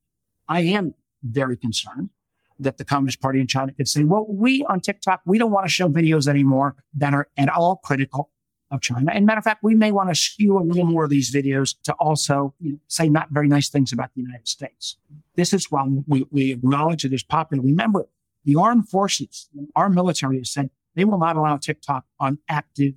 I 0.48 0.60
am 0.60 0.94
very 1.22 1.56
concerned 1.56 2.10
that 2.58 2.78
the 2.78 2.84
Communist 2.84 3.20
Party 3.20 3.40
in 3.40 3.46
China 3.46 3.72
could 3.72 3.88
say, 3.88 4.04
well, 4.04 4.26
we 4.28 4.64
on 4.64 4.80
TikTok, 4.80 5.20
we 5.26 5.38
don't 5.38 5.50
want 5.50 5.66
to 5.66 5.70
show 5.70 5.88
videos 5.88 6.26
anymore 6.26 6.76
that 6.94 7.12
are 7.12 7.28
at 7.36 7.48
all 7.48 7.76
critical 7.76 8.30
of 8.70 8.80
China. 8.80 9.12
And 9.12 9.26
matter 9.26 9.38
of 9.38 9.44
fact, 9.44 9.62
we 9.62 9.74
may 9.74 9.92
want 9.92 10.08
to 10.08 10.14
skew 10.14 10.58
a 10.58 10.60
little 10.60 10.86
more 10.86 11.04
of 11.04 11.10
these 11.10 11.32
videos 11.32 11.74
to 11.84 11.92
also 11.94 12.54
you 12.60 12.72
know, 12.72 12.78
say 12.88 13.08
not 13.08 13.28
very 13.30 13.48
nice 13.48 13.68
things 13.68 13.92
about 13.92 14.10
the 14.14 14.22
United 14.22 14.48
States. 14.48 14.96
This 15.36 15.52
is 15.52 15.70
why 15.70 15.86
we, 16.06 16.26
we 16.30 16.52
acknowledge 16.52 17.04
it 17.04 17.12
is 17.12 17.22
popular. 17.22 17.62
Remember, 17.62 18.08
the 18.44 18.56
armed 18.56 18.88
forces, 18.88 19.48
our 19.74 19.88
military 19.88 20.38
has 20.38 20.50
said 20.50 20.70
they 20.94 21.04
will 21.04 21.18
not 21.18 21.36
allow 21.36 21.56
TikTok 21.56 22.04
on 22.18 22.38
active 22.48 22.94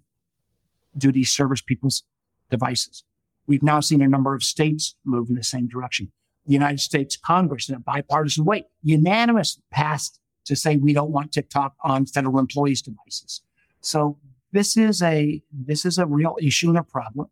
duty 0.97 1.23
service 1.23 1.61
people's 1.61 2.03
devices. 2.49 3.03
We've 3.45 3.63
now 3.63 3.79
seen 3.79 4.01
a 4.01 4.07
number 4.07 4.33
of 4.33 4.43
states 4.43 4.95
move 5.05 5.29
in 5.29 5.35
the 5.35 5.43
same 5.43 5.67
direction. 5.67 6.11
The 6.45 6.53
United 6.53 6.79
States 6.79 7.17
Congress, 7.17 7.69
in 7.69 7.75
a 7.75 7.79
bipartisan 7.79 8.45
way, 8.45 8.65
unanimously 8.81 9.63
passed 9.71 10.19
to 10.45 10.55
say 10.55 10.77
we 10.77 10.93
don't 10.93 11.11
want 11.11 11.31
TikTok 11.31 11.75
on 11.83 12.05
federal 12.05 12.39
employees' 12.39 12.81
devices. 12.81 13.41
So 13.81 14.17
this 14.51 14.77
is 14.77 15.01
a 15.01 15.41
this 15.51 15.85
is 15.85 15.97
a 15.97 16.05
real 16.05 16.37
issue 16.41 16.69
and 16.69 16.77
a 16.77 16.83
problem. 16.83 17.27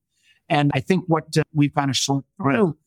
And 0.50 0.72
I 0.74 0.80
think 0.80 1.06
what 1.08 1.38
uh, 1.38 1.44
we've 1.54 1.74
kind 1.74 1.90
of 1.90 1.98
sorted 1.98 2.30
through, 2.38 2.78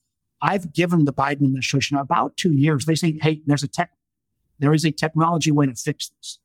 I've 0.41 0.73
given 0.73 1.05
the 1.05 1.13
Biden 1.13 1.45
administration 1.45 1.99
about 1.99 2.37
two 2.37 2.53
years. 2.53 2.87
They 2.87 2.95
say, 2.95 3.19
hey, 3.21 3.43
there's 3.45 3.63
a 3.63 3.69
tech, 3.69 3.91
there 4.59 4.73
is 4.73 4.85
a 4.85 4.91
technology 4.91 5.51
way 5.51 5.67
to 5.67 5.75
fix 5.75 6.09
this. 6.09 6.39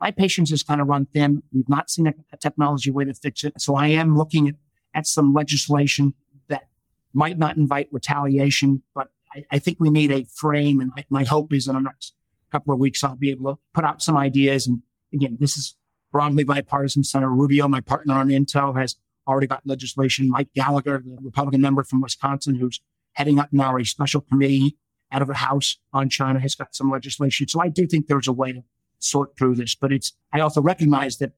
My 0.00 0.12
patience 0.12 0.50
has 0.50 0.62
kind 0.62 0.80
of 0.80 0.86
run 0.86 1.06
thin. 1.06 1.42
We've 1.52 1.68
not 1.68 1.90
seen 1.90 2.06
a, 2.06 2.14
a 2.32 2.36
technology 2.36 2.90
way 2.90 3.04
to 3.04 3.14
fix 3.14 3.42
it. 3.42 3.60
So 3.60 3.74
I 3.74 3.88
am 3.88 4.16
looking 4.16 4.48
at 4.48 4.54
at 4.94 5.06
some 5.06 5.32
legislation 5.32 6.14
that 6.48 6.68
might 7.12 7.38
not 7.38 7.56
invite 7.56 7.88
retaliation, 7.92 8.82
but 8.94 9.08
I, 9.34 9.44
I 9.52 9.58
think 9.58 9.78
we 9.80 9.90
need 9.90 10.10
a 10.10 10.24
frame. 10.24 10.80
And 10.80 10.90
my, 10.96 11.04
my, 11.10 11.24
hope 11.24 11.52
is 11.52 11.68
in 11.68 11.74
the 11.74 11.80
next 11.80 12.14
couple 12.50 12.74
of 12.74 12.80
weeks, 12.80 13.04
I'll 13.04 13.16
be 13.16 13.30
able 13.30 13.54
to 13.54 13.60
put 13.72 13.84
out 13.84 14.02
some 14.02 14.16
ideas. 14.16 14.66
And 14.66 14.82
again, 15.12 15.36
this 15.40 15.56
is 15.56 15.76
broadly 16.12 16.44
bipartisan. 16.44 17.04
Senator 17.04 17.30
Rubio, 17.30 17.68
my 17.68 17.80
partner 17.80 18.14
on 18.14 18.28
Intel, 18.28 18.78
has 18.78 18.96
already 19.26 19.46
got 19.46 19.66
legislation. 19.66 20.28
Mike 20.28 20.48
Gallagher, 20.54 21.02
the 21.04 21.18
Republican 21.22 21.60
member 21.60 21.84
from 21.84 22.00
Wisconsin, 22.00 22.56
who's 22.56 22.80
heading 23.12 23.38
up 23.38 23.48
now 23.52 23.76
a 23.76 23.84
special 23.84 24.20
committee 24.20 24.76
out 25.12 25.22
of 25.22 25.28
the 25.28 25.34
House 25.34 25.78
on 25.92 26.08
China, 26.08 26.40
has 26.40 26.54
got 26.54 26.74
some 26.74 26.90
legislation. 26.90 27.48
So 27.48 27.60
I 27.60 27.68
do 27.68 27.86
think 27.86 28.06
there's 28.06 28.28
a 28.28 28.32
way 28.32 28.52
to 28.52 28.62
sort 28.98 29.36
through 29.36 29.56
this, 29.56 29.74
but 29.74 29.92
it's, 29.92 30.12
I 30.32 30.40
also 30.40 30.60
recognize 30.60 31.18
that 31.18 31.32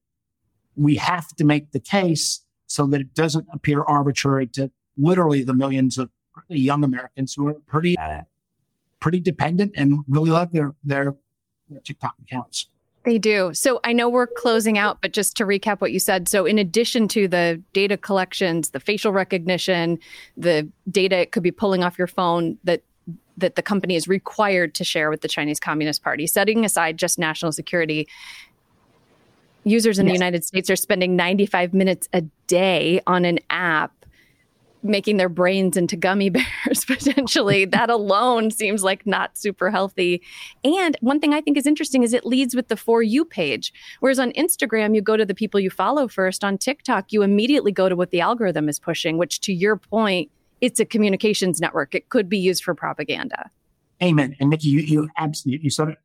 we 0.74 0.96
have 0.96 1.28
to 1.36 1.44
make 1.44 1.72
the 1.72 1.80
case 1.80 2.44
so 2.66 2.86
that 2.86 3.00
it 3.00 3.14
doesn't 3.14 3.46
appear 3.52 3.82
arbitrary 3.82 4.46
to 4.48 4.70
literally 4.96 5.42
the 5.42 5.54
millions 5.54 5.98
of 5.98 6.10
young 6.48 6.82
Americans 6.82 7.34
who 7.34 7.48
are 7.48 7.54
pretty, 7.66 7.94
pretty 9.00 9.20
dependent 9.20 9.72
and 9.76 10.00
really 10.08 10.30
love 10.30 10.52
their, 10.52 10.74
their, 10.82 11.14
their 11.68 11.80
TikTok 11.80 12.14
accounts. 12.22 12.68
They 13.04 13.18
do. 13.18 13.52
So 13.52 13.80
I 13.82 13.92
know 13.92 14.08
we're 14.08 14.28
closing 14.28 14.78
out, 14.78 14.98
but 15.02 15.12
just 15.12 15.36
to 15.38 15.44
recap 15.44 15.80
what 15.80 15.92
you 15.92 15.98
said. 15.98 16.28
So, 16.28 16.46
in 16.46 16.58
addition 16.58 17.08
to 17.08 17.26
the 17.26 17.60
data 17.72 17.96
collections, 17.96 18.70
the 18.70 18.80
facial 18.80 19.12
recognition, 19.12 19.98
the 20.36 20.68
data 20.88 21.18
it 21.18 21.32
could 21.32 21.42
be 21.42 21.50
pulling 21.50 21.82
off 21.82 21.98
your 21.98 22.06
phone 22.06 22.58
that 22.64 22.82
that 23.38 23.56
the 23.56 23.62
company 23.62 23.96
is 23.96 24.06
required 24.06 24.74
to 24.74 24.84
share 24.84 25.10
with 25.10 25.22
the 25.22 25.28
Chinese 25.28 25.58
Communist 25.58 26.02
Party, 26.02 26.26
setting 26.26 26.64
aside 26.64 26.96
just 26.96 27.18
national 27.18 27.50
security, 27.50 28.06
users 29.64 29.98
in 29.98 30.06
yes. 30.06 30.12
the 30.12 30.14
United 30.14 30.44
States 30.44 30.70
are 30.70 30.76
spending 30.76 31.16
95 31.16 31.74
minutes 31.74 32.08
a 32.12 32.22
day 32.46 33.00
on 33.06 33.24
an 33.24 33.38
app 33.50 33.92
making 34.82 35.16
their 35.16 35.28
brains 35.28 35.76
into 35.76 35.96
gummy 35.96 36.30
bears 36.30 36.84
potentially 36.86 37.64
that 37.64 37.90
alone 37.90 38.50
seems 38.50 38.82
like 38.82 39.06
not 39.06 39.36
super 39.36 39.70
healthy 39.70 40.22
and 40.64 40.96
one 41.00 41.20
thing 41.20 41.34
i 41.34 41.40
think 41.40 41.56
is 41.56 41.66
interesting 41.66 42.02
is 42.02 42.12
it 42.12 42.26
leads 42.26 42.54
with 42.54 42.68
the 42.68 42.76
for 42.76 43.02
you 43.02 43.24
page 43.24 43.72
whereas 44.00 44.18
on 44.18 44.32
instagram 44.32 44.94
you 44.94 45.00
go 45.00 45.16
to 45.16 45.26
the 45.26 45.34
people 45.34 45.60
you 45.60 45.70
follow 45.70 46.08
first 46.08 46.44
on 46.44 46.58
tiktok 46.58 47.12
you 47.12 47.22
immediately 47.22 47.72
go 47.72 47.88
to 47.88 47.96
what 47.96 48.10
the 48.10 48.20
algorithm 48.20 48.68
is 48.68 48.78
pushing 48.78 49.18
which 49.18 49.40
to 49.40 49.52
your 49.52 49.76
point 49.76 50.30
it's 50.60 50.80
a 50.80 50.84
communications 50.84 51.60
network 51.60 51.94
it 51.94 52.08
could 52.08 52.28
be 52.28 52.38
used 52.38 52.62
for 52.62 52.74
propaganda 52.74 53.50
amen 54.02 54.36
and 54.40 54.52
niki 54.52 54.64
you, 54.64 54.80
you 54.80 55.08
absolutely 55.16 55.64
you 55.64 55.70
sort 55.70 55.90
of 55.90 55.96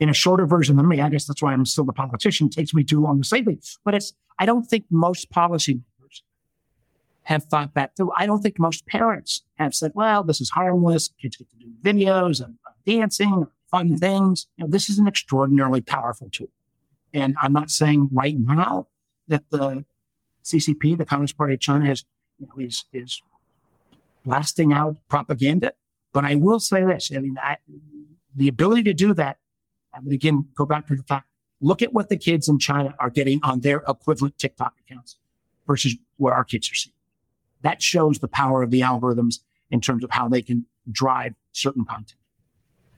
in 0.00 0.08
a 0.08 0.14
shorter 0.14 0.46
version 0.46 0.76
than 0.76 0.88
me. 0.88 1.00
I 1.00 1.08
guess 1.08 1.24
that's 1.24 1.42
why 1.42 1.52
I'm 1.52 1.66
still 1.66 1.84
the 1.84 1.92
politician. 1.92 2.46
It 2.46 2.52
takes 2.52 2.72
me 2.72 2.84
too 2.84 3.00
long 3.00 3.20
to 3.20 3.26
say 3.26 3.42
things. 3.42 3.78
But 3.84 3.94
it's, 3.94 4.12
I 4.38 4.46
don't 4.46 4.64
think 4.64 4.84
most 4.90 5.30
policymakers 5.30 5.82
have 7.28 7.44
thought 7.44 7.74
that 7.74 7.96
through. 7.96 8.10
I 8.16 8.26
don't 8.26 8.40
think 8.40 8.58
most 8.58 8.86
parents 8.86 9.42
have 9.58 9.74
said, 9.74 9.92
well, 9.94 10.24
this 10.24 10.40
is 10.40 10.50
harmless. 10.50 11.10
Kids 11.20 11.36
get 11.36 11.48
to 11.50 11.56
do 11.56 11.70
videos 11.82 12.42
and 12.42 12.56
uh, 12.66 12.70
dancing, 12.86 13.46
fun 13.70 13.96
things. 13.98 14.46
You 14.56 14.64
know, 14.64 14.70
this 14.70 14.88
is 14.88 14.98
an 14.98 15.06
extraordinarily 15.06 15.80
powerful 15.80 16.28
tool. 16.30 16.48
And 17.12 17.36
I'm 17.40 17.52
not 17.52 17.70
saying 17.70 18.08
right 18.12 18.36
now 18.38 18.88
that 19.28 19.44
the 19.50 19.84
CCP, 20.44 20.96
the 20.96 21.04
Communist 21.04 21.36
Party 21.36 21.54
of 21.54 21.60
China, 21.60 21.90
is, 21.90 22.04
you 22.38 22.46
know, 22.46 22.64
is, 22.64 22.84
is 22.92 23.22
blasting 24.24 24.72
out 24.72 24.96
propaganda. 25.08 25.72
But 26.12 26.24
I 26.24 26.34
will 26.34 26.60
say 26.60 26.84
this. 26.84 27.10
I 27.14 27.18
mean, 27.18 27.36
I, 27.42 27.58
the 28.34 28.48
ability 28.48 28.84
to 28.84 28.94
do 28.94 29.14
that 29.14 29.38
I 29.98 30.00
would 30.00 30.12
again 30.12 30.46
go 30.54 30.64
back 30.64 30.86
to 30.88 30.96
the 30.96 31.02
fact, 31.02 31.26
look 31.60 31.82
at 31.82 31.92
what 31.92 32.08
the 32.08 32.16
kids 32.16 32.48
in 32.48 32.58
China 32.58 32.94
are 32.98 33.10
getting 33.10 33.40
on 33.42 33.60
their 33.60 33.82
equivalent 33.88 34.38
TikTok 34.38 34.74
accounts 34.80 35.16
versus 35.66 35.96
what 36.16 36.32
our 36.32 36.44
kids 36.44 36.70
are 36.70 36.74
seeing. 36.74 36.94
That 37.62 37.82
shows 37.82 38.18
the 38.18 38.28
power 38.28 38.62
of 38.62 38.70
the 38.70 38.80
algorithms 38.80 39.36
in 39.70 39.80
terms 39.80 40.04
of 40.04 40.10
how 40.10 40.28
they 40.28 40.42
can 40.42 40.64
drive 40.90 41.34
certain 41.52 41.84
content. 41.84 42.14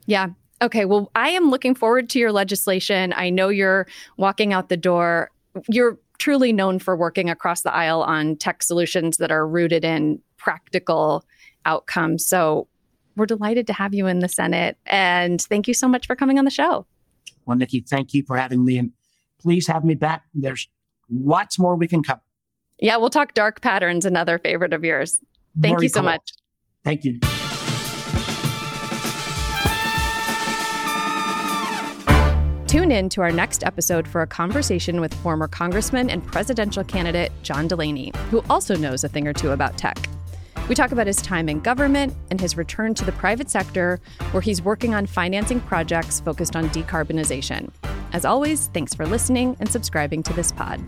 Yeah. 0.05 0.29
Okay. 0.61 0.85
Well, 0.85 1.11
I 1.15 1.29
am 1.29 1.49
looking 1.49 1.73
forward 1.73 2.09
to 2.11 2.19
your 2.19 2.31
legislation. 2.31 3.13
I 3.15 3.29
know 3.29 3.49
you're 3.49 3.87
walking 4.17 4.53
out 4.53 4.69
the 4.69 4.77
door. 4.77 5.31
You're 5.67 5.97
truly 6.19 6.53
known 6.53 6.77
for 6.77 6.95
working 6.95 7.29
across 7.29 7.61
the 7.61 7.73
aisle 7.73 8.03
on 8.03 8.35
tech 8.35 8.61
solutions 8.61 9.17
that 9.17 9.31
are 9.31 9.47
rooted 9.47 9.83
in 9.83 10.21
practical 10.37 11.25
outcomes. 11.65 12.25
So 12.25 12.67
we're 13.15 13.25
delighted 13.25 13.67
to 13.67 13.73
have 13.73 13.93
you 13.93 14.05
in 14.05 14.19
the 14.19 14.29
Senate. 14.29 14.77
And 14.85 15.41
thank 15.41 15.67
you 15.67 15.73
so 15.73 15.87
much 15.87 16.05
for 16.05 16.15
coming 16.15 16.37
on 16.37 16.45
the 16.45 16.51
show. 16.51 16.85
Well, 17.45 17.57
Niki, 17.57 17.87
thank 17.87 18.13
you 18.13 18.23
for 18.23 18.37
having 18.37 18.63
me. 18.63 18.77
And 18.77 18.91
please 19.39 19.67
have 19.67 19.83
me 19.83 19.95
back. 19.95 20.23
There's 20.33 20.69
lots 21.09 21.57
more 21.57 21.75
we 21.75 21.87
can 21.87 22.03
cover. 22.03 22.21
Yeah, 22.81 22.97
we'll 22.97 23.11
talk 23.11 23.35
dark 23.35 23.61
patterns, 23.61 24.05
another 24.05 24.39
favorite 24.39 24.73
of 24.73 24.83
yours. 24.83 25.19
Thank 25.61 25.75
Very 25.75 25.85
you 25.85 25.89
so 25.89 25.99
cool. 26.01 26.09
much. 26.09 26.33
Thank 26.83 27.05
you. 27.05 27.19
Tune 32.67 32.91
in 32.91 33.09
to 33.09 33.21
our 33.21 33.31
next 33.31 33.63
episode 33.63 34.07
for 34.07 34.21
a 34.21 34.27
conversation 34.27 34.99
with 34.99 35.13
former 35.15 35.47
Congressman 35.47 36.09
and 36.09 36.25
presidential 36.25 36.83
candidate 36.83 37.31
John 37.43 37.67
Delaney, 37.67 38.13
who 38.31 38.41
also 38.49 38.75
knows 38.75 39.03
a 39.03 39.09
thing 39.09 39.27
or 39.27 39.33
two 39.33 39.51
about 39.51 39.77
tech. 39.77 39.97
We 40.69 40.73
talk 40.73 40.91
about 40.91 41.05
his 41.05 41.17
time 41.17 41.49
in 41.49 41.59
government 41.59 42.15
and 42.31 42.39
his 42.39 42.55
return 42.55 42.93
to 42.95 43.05
the 43.05 43.11
private 43.11 43.49
sector, 43.49 43.99
where 44.31 44.41
he's 44.41 44.61
working 44.61 44.95
on 44.95 45.05
financing 45.05 45.59
projects 45.59 46.21
focused 46.21 46.55
on 46.55 46.69
decarbonization. 46.69 47.69
As 48.13 48.23
always, 48.23 48.67
thanks 48.73 48.95
for 48.95 49.05
listening 49.05 49.57
and 49.59 49.69
subscribing 49.69 50.23
to 50.23 50.33
this 50.33 50.51
pod. 50.53 50.79